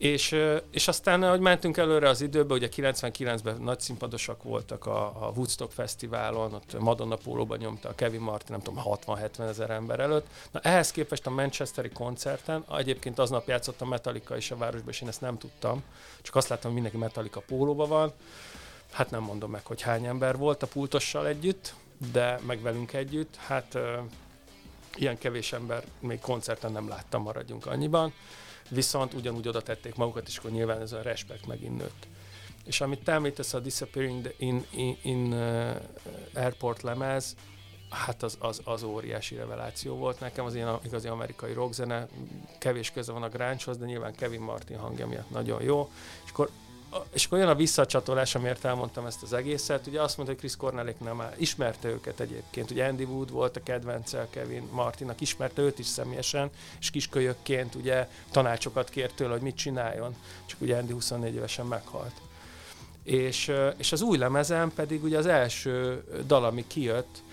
És, 0.01 0.35
és 0.71 0.87
aztán, 0.87 1.23
ahogy 1.23 1.39
mentünk 1.39 1.77
előre 1.77 2.09
az 2.09 2.21
időbe, 2.21 2.53
ugye 2.53 2.69
99-ben 2.75 3.61
nagy 3.61 3.79
színpadosak 3.79 4.43
voltak 4.43 4.85
a, 4.85 5.05
a 5.05 5.31
Woodstock 5.35 5.71
Fesztiválon, 5.71 6.53
ott 6.53 6.79
Madonna 6.79 7.15
pólóban 7.15 7.57
nyomta 7.57 7.89
a 7.89 7.95
Kevin 7.95 8.19
Martin, 8.19 8.47
nem 8.49 8.61
tudom, 8.61 8.83
60-70 8.85 9.39
ezer 9.39 9.69
ember 9.69 9.99
előtt. 9.99 10.27
Na 10.51 10.59
ehhez 10.59 10.91
képest 10.91 11.27
a 11.27 11.29
Manchesteri 11.29 11.89
koncerten, 11.89 12.65
egyébként 12.77 13.19
aznap 13.19 13.47
játszott 13.47 13.81
a 13.81 13.85
Metallica 13.85 14.37
is 14.37 14.51
a 14.51 14.57
városban, 14.57 14.89
és 14.89 15.01
én 15.01 15.07
ezt 15.07 15.21
nem 15.21 15.37
tudtam, 15.37 15.83
csak 16.21 16.35
azt 16.35 16.47
láttam, 16.47 16.71
hogy 16.71 16.81
mindenki 16.81 16.97
Metallica 16.97 17.39
pólóban 17.39 17.89
van. 17.89 18.13
Hát 18.91 19.11
nem 19.11 19.21
mondom 19.21 19.51
meg, 19.51 19.65
hogy 19.65 19.81
hány 19.81 20.05
ember 20.05 20.37
volt 20.37 20.63
a 20.63 20.67
pultossal 20.67 21.27
együtt, 21.27 21.73
de 22.11 22.39
meg 22.47 22.61
velünk 22.61 22.93
együtt. 22.93 23.35
Hát 23.35 23.77
ilyen 24.95 25.17
kevés 25.17 25.53
ember 25.53 25.83
még 25.99 26.19
koncerten 26.19 26.71
nem 26.71 26.87
láttam, 26.87 27.21
maradjunk 27.21 27.65
annyiban. 27.65 28.13
Viszont 28.74 29.13
ugyanúgy 29.13 29.47
oda 29.47 29.61
tették 29.61 29.95
magukat, 29.95 30.28
és 30.28 30.38
akkor 30.38 30.51
nyilván 30.51 30.82
ez 30.82 30.91
a 30.91 31.01
respekt 31.01 31.47
megint 31.47 31.78
nőtt. 31.78 32.07
És 32.65 32.82
amit 32.82 33.03
te 33.03 33.11
említesz, 33.11 33.53
a 33.53 33.59
Disappearing 33.59 34.34
in, 34.38 34.65
in, 34.69 34.97
in 35.01 35.34
uh, 35.34 35.76
Airport 36.34 36.82
lemez, 36.82 37.36
hát 37.89 38.24
az, 38.24 38.38
az, 38.39 38.61
az 38.63 38.84
óriási 38.84 39.36
reveláció 39.36 39.95
volt 39.95 40.19
nekem, 40.19 40.45
az 40.45 40.55
ilyen 40.55 40.80
igazi 40.84 41.07
amerikai 41.07 41.53
rockzene, 41.53 42.07
kevés 42.59 42.91
köze 42.91 43.11
van 43.11 43.24
a 43.24 43.30
gráncshoz, 43.30 43.78
de 43.78 43.86
nyilván 43.86 44.15
Kevin 44.15 44.41
Martin 44.41 44.78
hangja 44.78 45.07
miatt 45.07 45.30
nagyon 45.30 45.61
jó. 45.61 45.91
És 46.26 46.32
akkor 46.32 46.49
és 47.13 47.25
akkor 47.25 47.37
jön 47.37 47.47
a 47.47 47.55
visszacsatolás, 47.55 48.35
amiért 48.35 48.65
elmondtam 48.65 49.05
ezt 49.05 49.23
az 49.23 49.33
egészet. 49.33 49.87
Ugye 49.87 50.01
azt 50.01 50.17
mondta, 50.17 50.35
hogy 50.35 50.43
Chris 50.43 50.57
Cornellék 50.57 50.99
nem 50.99 51.21
áll. 51.21 51.33
Ismerte 51.37 51.87
őket 51.87 52.19
egyébként. 52.19 52.71
Ugye 52.71 52.85
Andy 52.85 53.03
Wood 53.03 53.31
volt 53.31 53.57
a 53.57 53.63
kedvence 53.63 54.27
Kevin 54.29 54.67
Martinnak, 54.71 55.21
ismerte 55.21 55.61
őt 55.61 55.79
is 55.79 55.85
személyesen, 55.85 56.49
és 56.79 56.89
kiskölyökként 56.89 57.75
ugye 57.75 58.07
tanácsokat 58.31 58.89
kért 58.89 59.15
tőle, 59.15 59.31
hogy 59.31 59.41
mit 59.41 59.55
csináljon. 59.55 60.15
Csak 60.45 60.61
ugye 60.61 60.77
Andy 60.77 60.93
24 60.93 61.33
évesen 61.33 61.65
meghalt. 61.65 62.13
És, 63.03 63.51
és 63.77 63.91
az 63.91 64.01
új 64.01 64.17
lemezen 64.17 64.71
pedig 64.75 65.03
ugye 65.03 65.17
az 65.17 65.25
első 65.25 66.03
dal, 66.27 66.45
ami 66.45 66.67
kijött, 66.67 67.23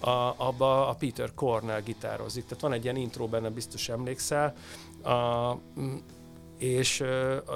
a, 0.00 0.34
abba 0.36 0.88
a 0.88 0.94
Peter 0.94 1.34
Cornell 1.34 1.80
gitározik. 1.80 2.44
Tehát 2.44 2.60
van 2.60 2.72
egy 2.72 2.84
ilyen 2.84 2.96
intro 2.96 3.26
benne, 3.26 3.50
biztos 3.50 3.88
emlékszel. 3.88 4.54
A, 5.02 5.10
és 6.58 7.00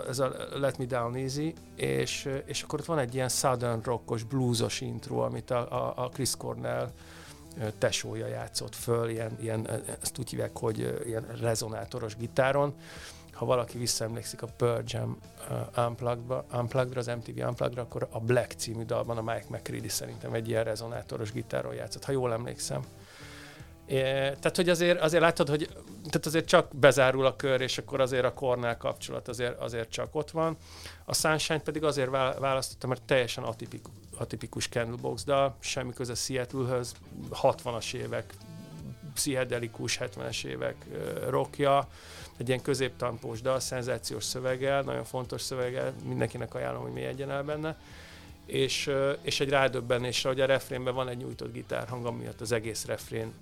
ez 0.08 0.18
a 0.18 0.32
Let 0.54 0.78
Me 0.78 0.84
Down 0.84 1.14
Easy, 1.14 1.54
és, 1.76 2.28
és 2.44 2.62
akkor 2.62 2.80
ott 2.80 2.86
van 2.86 2.98
egy 2.98 3.14
ilyen 3.14 3.28
southern 3.28 3.82
rockos, 3.82 4.22
bluesos 4.22 4.80
intro, 4.80 5.18
amit 5.18 5.50
a, 5.50 6.02
a, 6.04 6.08
Chris 6.08 6.36
Cornell 6.36 6.90
tesója 7.78 8.26
játszott 8.26 8.74
föl, 8.74 9.08
ilyen, 9.08 9.36
ilyen, 9.40 9.68
ezt 10.02 10.18
úgy 10.18 10.30
hívják, 10.30 10.58
hogy 10.58 11.02
ilyen 11.06 11.26
rezonátoros 11.40 12.16
gitáron. 12.16 12.74
Ha 13.32 13.44
valaki 13.44 13.78
visszaemlékszik 13.78 14.42
a 14.42 14.46
Pearl 14.56 14.82
Jam 14.86 15.18
uh, 15.76 15.90
Unplugged-ra, 16.58 17.00
az 17.00 17.06
MTV 17.06 17.46
Unplugged-ra, 17.46 17.82
akkor 17.82 18.08
a 18.10 18.20
Black 18.20 18.52
című 18.52 18.84
dalban 18.84 19.16
a 19.16 19.22
Mike 19.22 19.46
McCready 19.48 19.88
szerintem 19.88 20.32
egy 20.32 20.48
ilyen 20.48 20.64
rezonátoros 20.64 21.32
gitáron 21.32 21.74
játszott, 21.74 22.04
ha 22.04 22.12
jól 22.12 22.32
emlékszem. 22.32 22.82
Tehát, 24.00 24.56
hogy 24.56 24.68
azért, 24.68 25.00
azért 25.00 25.22
látod, 25.22 25.48
hogy 25.48 25.68
tehát 25.96 26.26
azért 26.26 26.46
csak 26.46 26.76
bezárul 26.76 27.26
a 27.26 27.36
kör, 27.36 27.60
és 27.60 27.78
akkor 27.78 28.00
azért 28.00 28.24
a 28.24 28.32
Cornell 28.32 28.76
kapcsolat 28.76 29.28
azért, 29.28 29.60
azért 29.60 29.90
csak 29.90 30.14
ott 30.14 30.30
van. 30.30 30.56
A 31.04 31.14
Sunshine 31.14 31.60
pedig 31.60 31.84
azért 31.84 32.10
vá- 32.10 32.38
választottam, 32.38 32.88
mert 32.88 33.02
teljesen 33.02 33.44
atipik, 33.44 33.84
atipikus 34.16 34.68
Candlebox 34.68 35.24
dal, 35.24 35.56
semmi 35.60 35.92
köze 35.92 36.14
Seattle-höz, 36.14 36.92
60-as 37.30 37.94
évek, 37.94 38.34
pszichedelikus 39.14 39.98
70-es 40.00 40.44
évek 40.44 40.74
rockja, 41.28 41.88
egy 42.36 42.48
ilyen 42.48 42.62
középtampós 42.62 43.40
dal, 43.40 43.60
szenzációs 43.60 44.24
szöveggel, 44.24 44.82
nagyon 44.82 45.04
fontos 45.04 45.40
szöveggel, 45.40 45.94
mindenkinek 46.04 46.54
ajánlom, 46.54 46.82
hogy 46.82 46.92
mélyedjen 46.92 47.30
el 47.30 47.42
benne. 47.42 47.76
És, 48.46 48.90
és 49.22 49.40
egy 49.40 49.48
rádöbbenésre, 49.48 50.28
hogy 50.28 50.40
a 50.40 50.46
refrénben 50.46 50.94
van 50.94 51.08
egy 51.08 51.16
nyújtott 51.16 51.52
gitárhang, 51.52 52.06
ami 52.06 52.18
miatt 52.18 52.40
az 52.40 52.52
egész 52.52 52.84
refrén 52.84 53.32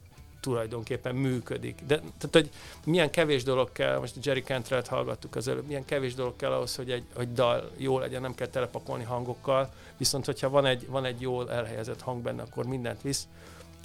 tulajdonképpen 0.40 1.14
működik. 1.14 1.82
De 1.86 1.96
tehát, 1.96 2.30
hogy 2.30 2.50
milyen 2.84 3.10
kevés 3.10 3.42
dolog 3.42 3.72
kell, 3.72 3.98
most 3.98 4.16
a 4.16 4.20
Jerry 4.22 4.42
Cantrell-t 4.42 4.86
hallgattuk 4.86 5.36
az 5.36 5.48
előbb, 5.48 5.66
milyen 5.66 5.84
kevés 5.84 6.14
dolog 6.14 6.36
kell 6.36 6.52
ahhoz, 6.52 6.76
hogy 6.76 6.90
egy 6.90 7.04
hogy 7.14 7.32
dal 7.32 7.70
jó 7.76 7.98
legyen, 7.98 8.20
nem 8.20 8.34
kell 8.34 8.48
telepakolni 8.48 9.04
hangokkal, 9.04 9.72
viszont 9.96 10.24
hogyha 10.24 10.48
van 10.48 10.66
egy, 10.66 10.86
van 10.88 11.04
egy 11.04 11.20
jól 11.20 11.50
elhelyezett 11.50 12.00
hang 12.00 12.22
benne, 12.22 12.42
akkor 12.42 12.66
mindent 12.66 13.02
visz, 13.02 13.28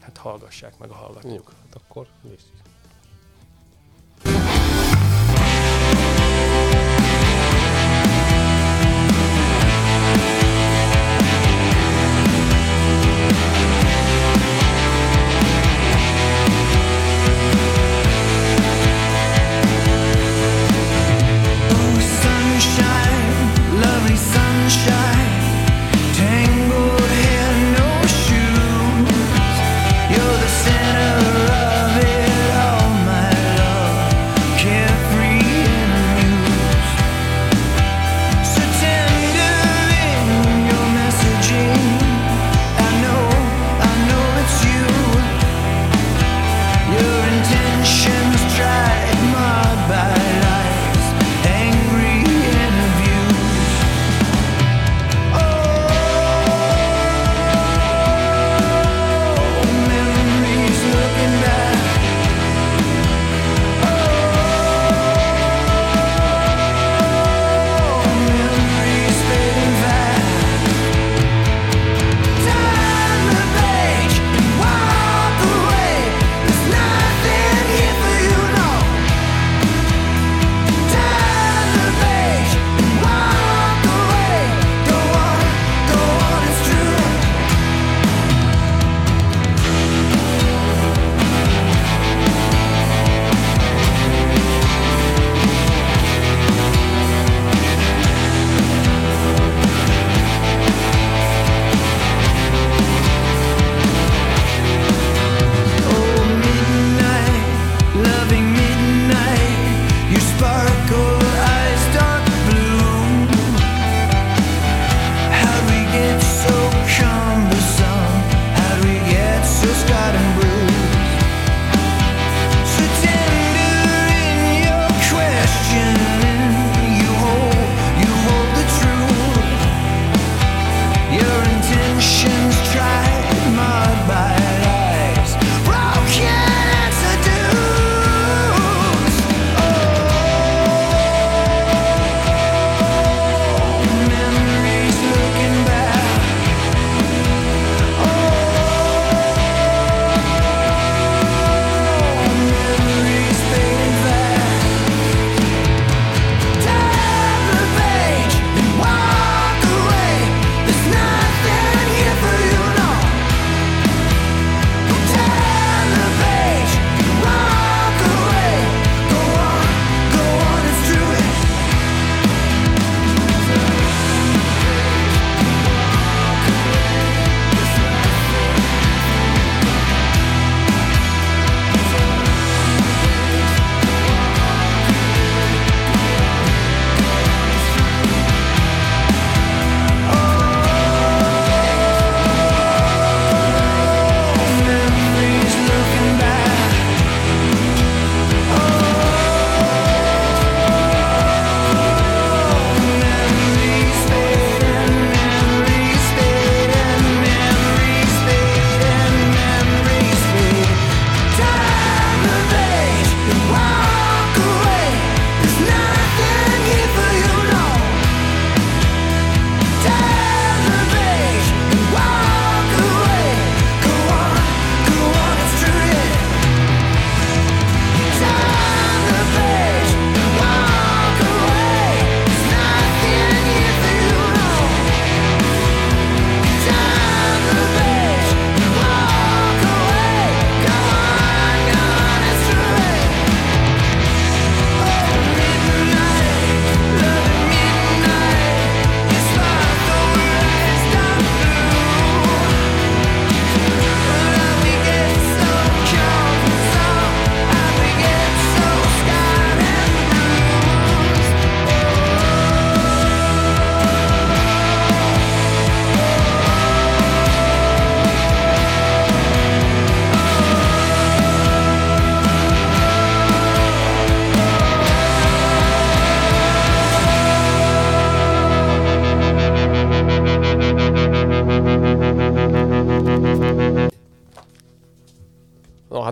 hát 0.01 0.17
hallgassák 0.17 0.77
meg 0.77 0.89
a 0.89 0.93
hallgatók. 0.93 1.33
Jó, 1.33 1.43
hát 1.45 1.81
akkor 1.87 2.07
nézzük. 2.21 2.64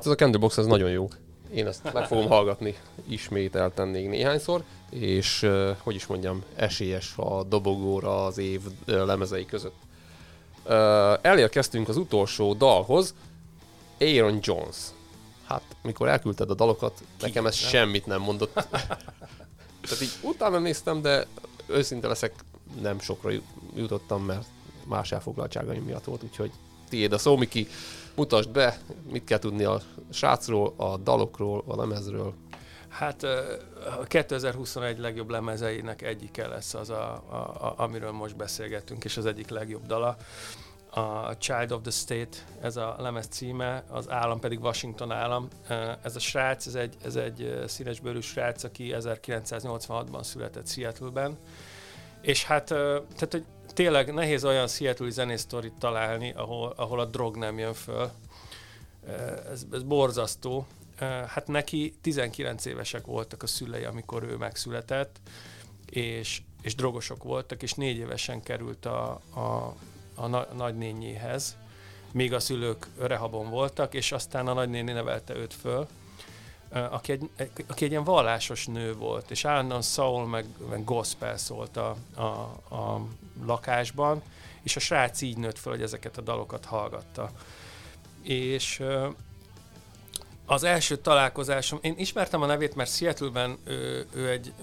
Hát 0.04 0.12
ez 0.12 0.20
a 0.20 0.24
Candlebox 0.24 0.58
ez 0.58 0.66
nagyon 0.66 0.90
jó. 0.90 1.10
Én 1.54 1.68
ezt 1.68 1.94
meg 1.94 2.08
fogom 2.08 2.28
hallgatni 2.28 2.76
ismételten 3.08 3.88
még 3.88 4.08
néhányszor, 4.08 4.64
és 4.90 5.50
hogy 5.78 5.96
is 5.96 6.06
mondjam, 6.06 6.44
esélyes 6.56 7.14
a 7.18 7.44
dobogóra 7.44 8.26
az 8.26 8.38
év 8.38 8.62
lemezei 8.86 9.46
között. 9.46 9.76
Elérkeztünk 11.22 11.90
az 11.90 11.98
utolsó 11.98 12.54
dalhoz, 12.54 13.14
Aaron 14.00 14.40
Jones. 14.42 14.78
Hát, 15.46 15.64
mikor 15.82 16.08
elküldted 16.08 16.50
a 16.50 16.54
dalokat, 16.54 17.04
nekem 17.20 17.46
ez 17.46 17.56
semmit 17.56 18.06
nem 18.06 18.22
mondott. 18.22 18.54
Tehát 19.82 20.02
így 20.02 20.14
utána 20.22 20.60
néztem, 20.60 21.02
de 21.02 21.26
őszinte 21.66 22.08
leszek, 22.08 22.34
nem 22.82 23.00
sokra 23.00 23.30
ju- 23.30 23.44
jutottam, 23.76 24.24
mert 24.24 24.46
más 24.86 25.12
elfoglaltságaim 25.12 25.84
miatt 25.84 26.04
volt, 26.04 26.24
úgyhogy 26.24 26.52
tiéd 26.90 27.14
a 27.14 27.18
szó, 27.18 27.38
Miki, 27.38 27.68
mutasd 28.16 28.50
be, 28.50 28.78
mit 29.12 29.24
kell 29.24 29.40
tudni 29.40 29.64
a 29.64 29.82
srácról, 30.10 30.74
a 30.76 30.98
dalokról, 30.98 31.64
a 31.68 31.76
lemezről. 31.76 32.34
Hát 32.88 33.24
a 34.00 34.04
2021 34.04 35.00
legjobb 35.00 35.30
lemezeinek 35.30 36.02
egyike 36.02 36.48
lesz 36.48 36.74
az, 36.74 36.90
a, 36.90 37.24
a, 37.30 37.36
a, 37.36 37.74
amiről 37.78 38.12
most 38.12 38.36
beszélgettünk, 38.36 39.04
és 39.04 39.18
az 39.18 39.26
egyik 39.26 39.50
legjobb 39.50 39.86
dala. 39.86 40.18
A 40.90 41.38
Child 41.38 41.72
of 41.72 41.82
the 41.82 41.92
State, 41.92 42.38
ez 42.62 42.78
a 42.78 42.96
lemez 43.00 43.28
címe, 43.30 43.84
az 43.90 44.10
állam 44.10 44.40
pedig 44.40 44.60
Washington 44.60 45.12
állam. 45.12 45.48
Ez 46.04 46.16
a 46.16 46.20
srác, 46.20 46.66
ez 46.66 46.76
egy, 46.76 46.96
ez 47.04 47.16
egy 47.16 47.64
színesbőrű 47.68 48.20
srác, 48.20 48.64
aki 48.64 48.96
1986-ban 48.98 50.24
született 50.24 50.68
Seattle-ben. 50.68 51.38
És 52.22 52.46
hát, 52.46 52.66
tehát, 52.66 53.28
hogy 53.32 53.44
tényleg 53.74 54.14
nehéz 54.14 54.46
olyan 54.46 54.68
Seattle-i 54.68 55.12
zenésztorit 55.12 55.74
találni, 55.80 56.34
ahol, 56.36 56.74
ahol 56.76 57.00
a 57.00 57.06
drog 57.06 57.38
nem 57.38 57.58
jön 57.58 57.74
föl. 57.74 58.12
Ez, 59.52 59.66
ez 59.72 59.84
borzasztó. 59.84 60.68
Hát 61.28 61.48
neki 61.48 61.94
19 62.02 62.66
évesek 62.66 63.06
voltak 63.06 63.44
a 63.44 63.48
szülei, 63.48 63.84
amikor 63.84 64.24
ő 64.24 64.36
megszületett, 64.36 65.20
és, 65.90 66.42
és 66.62 66.76
drogosok 66.76 67.24
voltak, 67.24 67.64
és 67.64 67.74
négy 67.74 67.98
évesen 67.98 68.44
került 68.44 68.86
a, 68.86 69.22
a, 69.34 69.76
a 70.16 70.28
na, 70.28 70.48
nagynényéhez, 70.56 71.58
míg 72.12 72.34
a 72.34 72.40
szülők 72.40 72.88
rehabon 73.00 73.50
voltak, 73.50 73.94
és 73.94 74.12
aztán 74.12 74.48
a 74.48 74.54
nagynéni 74.54 74.92
nevelte 74.92 75.36
őt 75.36 75.54
föl, 75.54 75.88
aki 76.70 77.12
egy, 77.12 77.30
aki 77.68 77.86
egy 77.86 77.92
ilyen 77.92 78.04
vallásos 78.04 78.68
nő 78.68 78.94
volt, 78.94 79.32
és 79.32 79.46
állandóan 79.46 79.82
soul 79.82 80.28
meg, 80.28 80.46
meg 80.70 80.84
gospel 80.84 81.38
szólt 81.38 81.78
a, 81.78 81.96
a, 82.16 82.22
a 82.76 83.06
lakásban, 83.46 84.22
és 84.64 84.76
a 84.76 84.80
srác 84.80 85.22
így 85.22 85.38
nőtt 85.38 85.58
föl, 85.60 85.74
hogy 85.74 85.82
ezeket 85.82 86.18
a 86.18 86.22
dalokat 86.22 86.66
hallgatta. 86.66 87.32
És 88.22 88.84
az 90.46 90.64
első 90.64 90.98
találkozásom, 90.98 91.80
én 91.82 91.94
ismertem 91.98 92.42
a 92.42 92.46
nevét, 92.46 92.76
mert 92.76 92.96
Seattle-ben 92.96 93.58
ő, 93.64 94.08
ő 94.14 94.30
egy 94.30 94.54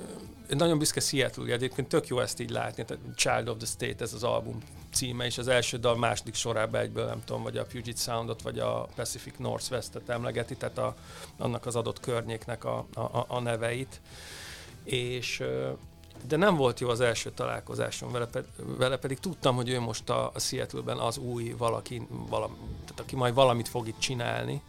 ő 0.51 0.55
nagyon 0.55 0.79
büszke 0.79 1.01
seattle 1.01 1.53
egyébként 1.53 1.89
tök 1.89 2.07
jó 2.07 2.21
ezt 2.21 2.41
így 2.41 2.51
látni, 2.51 2.85
tehát 2.85 3.03
Child 3.15 3.49
of 3.49 3.57
the 3.57 3.67
State, 3.67 4.05
ez 4.05 4.13
az 4.13 4.23
album 4.23 4.59
címe, 4.93 5.25
és 5.25 5.39
az 5.39 5.49
első 5.49 5.77
dal 5.77 5.97
második 5.97 6.35
sorában 6.35 6.81
egyből, 6.81 7.07
nem 7.07 7.23
tudom, 7.25 7.43
vagy 7.43 7.57
a 7.57 7.65
Puget 7.65 7.99
Soundot, 7.99 8.43
vagy 8.43 8.59
a 8.59 8.89
Pacific 8.95 9.35
Northwest-et 9.39 10.09
emlegeti, 10.09 10.57
tehát 10.57 10.79
a, 10.79 10.97
annak 11.37 11.67
az 11.67 11.77
adott 11.77 12.01
környéknek 12.01 12.65
a, 12.65 12.87
a, 12.95 13.25
a 13.29 13.41
neveit. 13.41 14.01
És 14.85 15.43
de 16.27 16.37
nem 16.37 16.57
volt 16.57 16.81
jó 16.81 16.89
az 16.89 17.01
első 17.01 17.31
találkozásom 17.31 18.13
vele, 18.13 18.29
vele 18.79 18.97
pedig 18.97 19.19
tudtam, 19.19 19.57
hogy 19.57 19.69
ő 19.69 19.81
most 19.81 20.11
a, 20.11 20.31
a 20.35 20.39
Seattle-ben 20.39 20.99
az 20.99 21.19
új 21.19 21.55
valaki, 21.59 22.07
valam, 22.29 22.57
tehát 22.85 23.01
aki 23.01 23.17
majd 23.17 23.35
valamit 23.35 23.69
fog 23.69 23.89
itt 23.89 23.99
csinálni, 23.99 24.63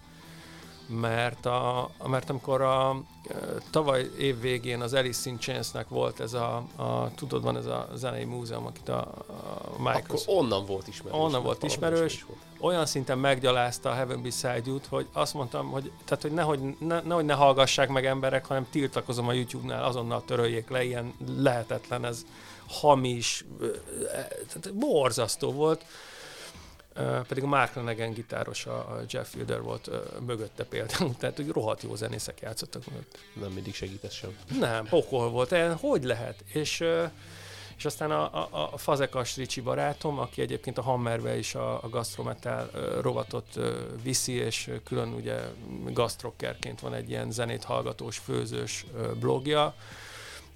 mert, 0.88 1.46
a, 1.46 1.90
mert 2.08 2.30
amikor 2.30 2.62
a, 2.62 3.02
e, 3.30 3.36
tavaly 3.70 4.10
év 4.18 4.40
végén 4.40 4.82
az 4.82 4.94
Alice 4.94 5.30
in 5.30 5.40
Chains-nek 5.40 5.88
volt 5.90 6.20
ez 6.20 6.34
a, 6.34 6.56
a, 6.76 7.12
tudod, 7.16 7.44
van 7.44 7.58
ez 7.58 7.66
a 7.66 7.88
zenei 7.96 8.26
múzeum, 8.26 8.66
akit 8.66 8.90
a, 8.90 8.98
a 8.98 9.78
Michael 9.78 10.04
Akkor 10.04 10.20
onnan 10.26 10.66
volt 10.66 10.88
ismerős. 10.88 11.20
onnan 11.20 11.44
volt 11.44 11.64
ismerős, 11.64 12.14
is 12.14 12.24
volt. 12.24 12.40
Olyan 12.62 12.86
szinten 12.86 13.18
meggyalázta 13.18 13.90
a 13.90 13.94
Heaven 13.94 14.22
Beside 14.22 14.62
You-t, 14.66 14.86
hogy 14.86 15.08
azt 15.12 15.34
mondtam, 15.34 15.70
hogy, 15.70 15.92
tehát, 16.06 16.22
hogy 16.22 16.32
nehogy, 16.32 16.60
ne, 16.80 17.02
nehogy 17.02 17.26
ne 17.26 17.34
hallgassák 17.34 17.90
meg 17.90 18.06
emberek, 18.06 18.46
hanem 18.46 18.68
tiltakozom 18.70 19.28
a 19.28 19.34
YouTube-nál, 19.34 19.84
azonnal 19.84 20.26
töröljék 20.26 20.70
le, 20.70 20.84
ilyen 20.84 21.14
lehetetlen, 21.38 22.06
ez 22.06 22.26
hamis, 22.68 23.46
ö, 23.60 23.78
tehát 24.48 24.74
borzasztó 24.74 25.52
volt. 25.52 25.86
Pedig 27.28 27.44
a 27.44 27.48
Mark 27.48 27.76
Lanegan 27.76 28.14
gitáros, 28.14 28.66
a 28.66 29.00
Jeff 29.10 29.28
Fielder 29.30 29.62
volt 29.62 29.90
mögötte 30.26 30.64
például, 30.64 31.16
tehát 31.20 31.36
hogy 31.36 31.50
rohadt 31.50 31.84
jó 31.84 31.96
zenészek 31.96 32.40
játszottak 32.40 32.86
mögött. 32.86 33.18
Nem 33.34 33.52
mindig 33.52 33.74
segít 33.74 34.04
ez 34.04 34.14
sem. 34.14 34.38
Nem, 34.60 34.86
pokol 34.86 35.30
volt, 35.30 35.56
hogy 35.80 36.04
lehet? 36.04 36.44
És, 36.54 36.84
és 37.82 37.88
aztán 37.88 38.12
a, 38.12 38.24
a, 38.34 38.70
a 38.74 38.78
Fazekas 38.78 39.36
Ricsi 39.36 39.62
barátom, 39.62 40.20
aki 40.20 40.42
egyébként 40.42 40.78
a 40.78 40.82
Hammerbe 40.82 41.38
is 41.38 41.56
a, 41.56 41.84
a 41.84 41.90
gastrometal 41.90 42.70
rovatot 43.02 43.60
viszi, 44.04 44.34
és 44.34 44.72
külön 44.84 45.14
ugye 45.14 45.40
gastrockerként 45.92 46.80
van 46.80 46.94
egy 46.94 47.10
ilyen 47.10 47.32
zenét 47.32 47.64
hallgatós, 47.64 48.18
főzős 48.18 48.86
blogja, 49.20 49.76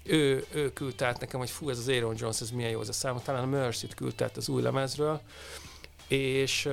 ő, 0.02 0.44
ő 0.52 0.72
küldte 0.72 1.06
át 1.06 1.20
nekem, 1.20 1.40
hogy 1.40 1.50
fú, 1.50 1.70
ez 1.70 1.78
az 1.78 1.88
Aaron 1.88 2.14
Jones, 2.18 2.40
ez 2.40 2.50
milyen 2.50 2.70
jó 2.70 2.80
ez 2.80 2.88
a 2.88 2.92
szám, 2.92 3.20
talán 3.24 3.42
a 3.42 3.46
Mercy-t 3.46 3.94
küldte 3.94 4.24
át 4.24 4.36
az 4.36 4.48
új 4.48 4.62
lemezről, 4.62 5.20
és, 6.08 6.68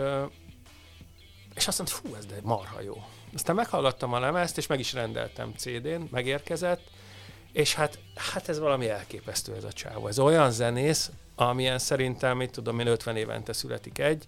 és 1.55 1.67
azt 1.67 1.77
és 7.53 7.73
hát, 7.73 7.99
hát 8.15 8.49
ez 8.49 8.59
valami 8.59 8.89
elképesztő 8.89 9.55
ez 9.55 9.63
a 9.63 9.71
csávó. 9.71 10.07
Ez 10.07 10.19
olyan 10.19 10.51
zenész, 10.51 11.11
amilyen 11.35 11.79
szerintem, 11.79 12.37
mit 12.37 12.51
tudom 12.51 12.79
én, 12.79 12.87
50 12.87 13.15
évente 13.15 13.53
születik 13.53 13.97
egy. 13.97 14.25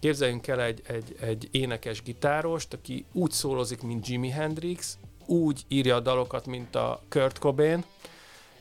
Képzeljünk 0.00 0.46
el 0.46 0.62
egy, 0.62 0.82
egy, 0.86 1.16
egy 1.20 1.48
énekes 1.50 2.02
gitárost, 2.02 2.72
aki 2.72 3.04
úgy 3.12 3.30
szólozik, 3.30 3.82
mint 3.82 4.06
Jimi 4.08 4.28
Hendrix, 4.28 4.98
úgy 5.26 5.64
írja 5.68 5.96
a 5.96 6.00
dalokat, 6.00 6.46
mint 6.46 6.74
a 6.74 7.02
Kurt 7.08 7.38
Cobain, 7.38 7.84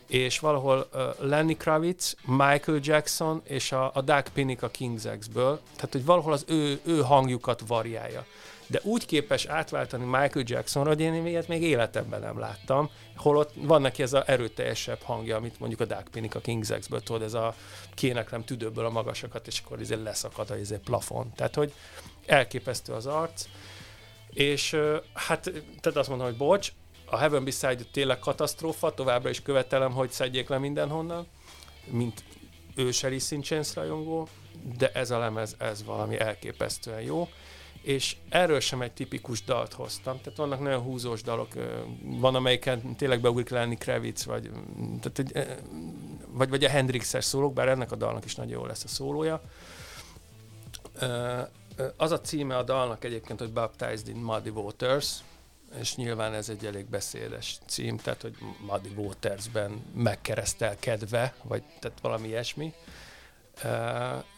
és 0.07 0.39
valahol 0.39 0.87
uh, 0.93 1.01
Lenny 1.19 1.57
Kravitz, 1.57 2.15
Michael 2.25 2.79
Jackson 2.81 3.41
és 3.43 3.71
a, 3.71 3.91
a 3.93 4.01
Doug 4.01 4.23
Pinnick 4.33 4.63
a 4.63 4.71
King's 4.71 5.15
X-ből, 5.19 5.59
tehát 5.75 5.91
hogy 5.91 6.05
valahol 6.05 6.33
az 6.33 6.45
ő, 6.47 6.79
ő 6.83 7.01
hangjukat 7.01 7.63
variálja. 7.67 8.25
De 8.73 8.79
úgy 8.83 9.05
képes 9.05 9.45
átváltani 9.45 10.03
Michael 10.03 10.45
Jacksonra, 10.47 10.89
hogy 10.89 11.01
én 11.01 11.25
ilyet 11.25 11.47
még 11.47 11.61
életemben 11.61 12.19
nem 12.19 12.39
láttam, 12.39 12.89
holott 13.15 13.51
van 13.55 13.81
neki 13.81 14.01
ez 14.01 14.13
a 14.13 14.23
erőteljesebb 14.25 15.01
hangja, 15.01 15.35
amit 15.35 15.59
mondjuk 15.59 15.81
a 15.81 15.85
Doug 15.85 16.09
Pinnick 16.09 16.35
a 16.35 16.41
King's 16.41 16.75
X-ből, 16.79 17.01
tudod, 17.01 17.21
ez 17.21 17.33
a 17.33 17.55
kéneklem 17.95 18.43
tüdőből 18.43 18.85
a 18.85 18.89
magasakat, 18.89 19.47
és 19.47 19.61
akkor 19.65 19.79
ezért 19.79 20.03
leszakad 20.03 20.49
a 20.49 20.57
izé 20.57 20.77
plafon. 20.83 21.31
Tehát, 21.35 21.55
hogy 21.55 21.73
elképesztő 22.25 22.93
az 22.93 23.05
arc, 23.05 23.45
és 24.29 24.77
hát, 25.13 25.51
tehát 25.81 25.97
azt 25.97 26.09
mondom, 26.09 26.27
hogy 26.27 26.37
bocs, 26.37 26.71
a 27.05 27.17
Heaven 27.17 27.43
Beside 27.43 27.83
tényleg 27.91 28.19
katasztrófa, 28.19 28.93
továbbra 28.93 29.29
is 29.29 29.41
követelem, 29.41 29.91
hogy 29.91 30.11
szedjék 30.11 30.49
le 30.49 30.57
mindenhonnan, 30.57 31.27
mint 31.85 32.23
ős 32.75 33.03
Alice 33.03 33.35
in 33.35 33.41
Chains 33.41 33.75
rajongó, 33.75 34.27
de 34.77 34.91
ez 34.91 35.11
a 35.11 35.19
lemez, 35.19 35.55
ez 35.57 35.83
valami 35.83 36.19
elképesztően 36.19 37.01
jó, 37.01 37.29
és 37.83 38.15
erről 38.29 38.59
sem 38.59 38.81
egy 38.81 38.91
tipikus 38.91 39.43
dalt 39.43 39.73
hoztam, 39.73 40.21
tehát 40.21 40.37
vannak 40.37 40.59
nagyon 40.59 40.81
húzós 40.81 41.21
dalok, 41.21 41.47
van 42.01 42.35
amelyiken 42.35 42.95
tényleg 42.95 43.21
beugrik 43.21 43.49
lenni 43.49 43.77
Kravitz, 43.77 44.25
vagy, 44.25 44.49
mm, 44.49 44.95
tehát, 44.95 45.19
egy, 45.19 45.31
ö, 45.33 45.41
vagy, 46.27 46.49
vagy 46.49 46.63
a 46.63 46.69
Hendrixes 46.69 47.25
szólók, 47.25 47.53
bár 47.53 47.67
ennek 47.67 47.91
a 47.91 47.95
dalnak 47.95 48.25
is 48.25 48.35
nagyon 48.35 48.51
jó 48.51 48.65
lesz 48.65 48.83
a 48.83 48.87
szólója. 48.87 49.41
Az 51.97 52.11
a 52.11 52.21
címe 52.21 52.57
a 52.57 52.63
dalnak 52.63 53.03
egyébként, 53.03 53.39
hogy 53.39 53.53
Baptized 53.53 54.07
in 54.07 54.15
Muddy 54.15 54.49
Waters, 54.49 55.13
és 55.79 55.95
nyilván 55.95 56.33
ez 56.33 56.49
egy 56.49 56.65
elég 56.65 56.85
beszédes 56.85 57.59
cím, 57.65 57.97
tehát 57.97 58.21
hogy 58.21 58.35
Muddy 58.67 58.89
Watersben 58.95 59.83
megkeresztelkedve, 59.95 61.33
vagy 61.43 61.63
tehát 61.79 61.99
valami 62.01 62.27
ilyesmi. 62.27 62.73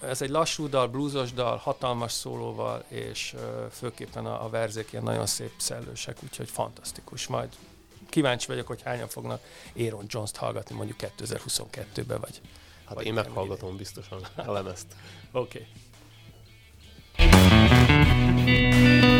Ez 0.01 0.21
egy 0.21 0.29
lassú 0.29 0.69
dal, 0.69 0.87
bluesos 0.87 1.33
dal, 1.33 1.57
hatalmas 1.57 2.11
szólóval, 2.11 2.83
és 2.87 3.35
főképpen 3.71 4.25
a, 4.25 4.45
a 4.45 4.49
verzék 4.49 4.91
ilyen 4.91 5.03
nagyon 5.03 5.25
szép 5.25 5.51
szellősek, 5.57 6.17
úgyhogy 6.23 6.49
fantasztikus. 6.49 7.27
Majd 7.27 7.49
kíváncsi 8.09 8.47
vagyok, 8.47 8.67
hogy 8.67 8.81
hányan 8.81 9.07
fognak 9.07 9.41
Aaron 9.75 10.05
Jones-t 10.07 10.37
hallgatni 10.37 10.75
mondjuk 10.75 10.97
2022-ben, 11.17 12.19
vagy... 12.19 12.41
Hát 12.85 12.95
vagy 12.95 13.05
én 13.05 13.13
meghallgatom 13.13 13.77
biztosan 13.77 14.27
a 14.35 14.51
lemezt. 14.51 14.87
Oké. 15.31 15.67
Okay. 17.17 19.14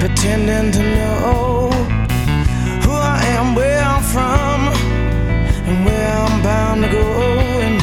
Pretending 0.00 0.72
to 0.72 0.82
know 0.96 1.70
who 2.84 2.92
I 2.92 3.18
am, 3.36 3.54
where 3.54 3.80
I'm 3.80 4.02
from, 4.14 4.58
and 5.68 5.84
where 5.86 6.12
I'm 6.24 6.42
bound 6.42 6.82
to 6.84 6.88
go. 6.90 7.06
And 7.66 7.80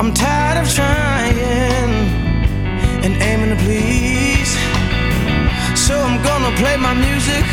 I'm 0.00 0.12
tired 0.12 0.58
of 0.62 0.68
trying 0.74 1.94
and 3.04 3.14
aiming 3.22 3.50
to 3.56 3.58
please. 3.64 4.52
So 5.86 5.94
I'm 6.06 6.22
gonna 6.22 6.54
play 6.56 6.76
my 6.76 6.94
music 6.94 7.44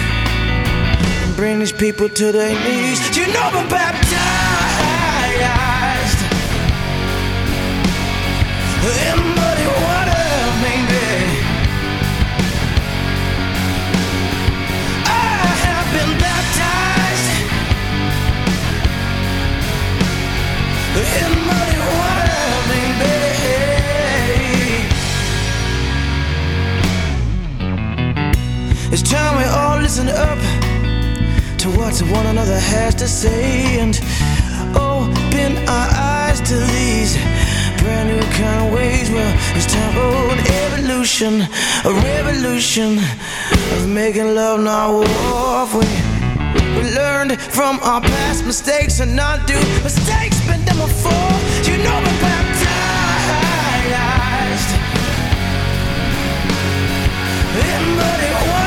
and 1.24 1.36
bring 1.36 1.60
these 1.60 1.72
people 1.72 2.10
to 2.10 2.32
their 2.32 2.54
knees. 2.64 3.00
You 3.18 3.28
know 3.34 3.50
I'm 3.60 3.68
baptized 3.70 4.68
in 9.06 9.57
It's 28.90 29.04
time 29.04 29.38
we 29.38 29.44
all 29.44 29.80
listen 29.80 30.08
up 30.10 30.40
to 31.60 31.70
what 31.70 32.02
one 32.12 32.26
another 32.26 32.58
has 32.58 32.96
to 32.96 33.08
say 33.08 33.80
and 33.80 33.96
open 34.76 35.58
our 35.70 35.90
eyes 35.94 36.42
to 36.42 36.56
these 36.56 37.16
brand 37.78 38.10
new 38.10 38.22
kind 38.34 38.66
of 38.66 38.74
ways. 38.74 39.12
Well, 39.12 39.34
it's 39.56 39.72
time 39.72 39.94
for 39.94 40.34
an 40.34 40.40
evolution, 40.64 41.42
a 41.86 41.94
revolution 41.94 42.98
of 43.74 43.88
making 43.88 44.34
love, 44.34 44.62
not 44.62 44.90
war. 44.94 46.17
From 47.38 47.80
our 47.82 48.02
past 48.02 48.46
mistakes 48.46 49.00
and 49.00 49.16
not 49.16 49.48
do 49.48 49.56
mistakes, 49.84 50.40
been 50.48 50.64
them 50.66 50.78
before. 50.78 51.32
You 51.64 51.78
know 51.84 51.98
we're 52.00 52.22
baptized 52.22 52.58
in 57.66 57.82
muddy 57.98 58.32
water, 58.50 58.67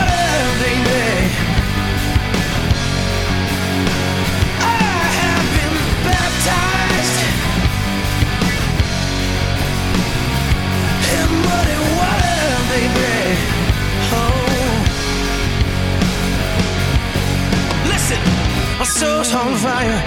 soul's 18.90 19.32
on 19.32 19.56
fire. 19.56 20.00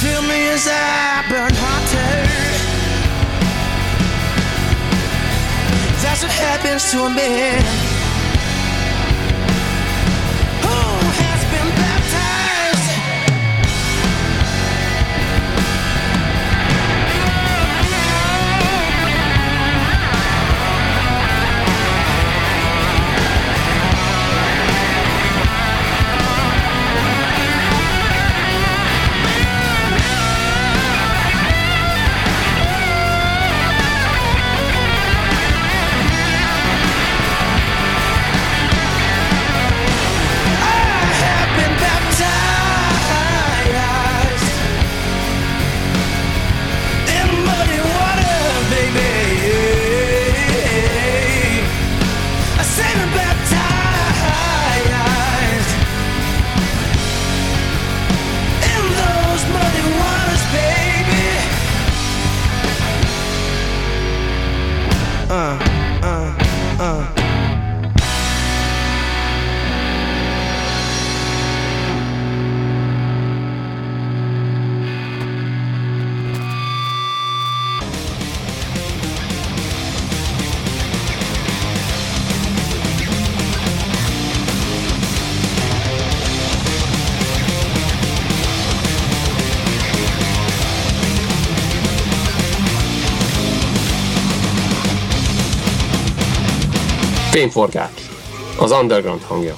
Feel 0.00 0.22
me 0.22 0.48
as 0.48 0.66
I 0.66 1.24
burn 1.28 1.52
hotter. 1.54 2.14
That's 6.02 6.22
what 6.22 6.32
happens 6.32 6.90
to 6.92 7.04
a 7.04 7.10
man 7.10 7.85
Fényforgács. 97.46 98.02
Az 98.58 98.70
underground 98.70 99.22
hangja. 99.22 99.54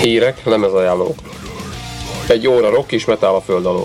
Hírek, 0.00 0.44
lemezajánlók. 0.44 1.18
Egy 2.26 2.46
óra 2.46 2.70
rock 2.70 2.92
és 2.92 3.04
metal 3.04 3.34
a 3.34 3.40
föld 3.40 3.66
alól. 3.66 3.78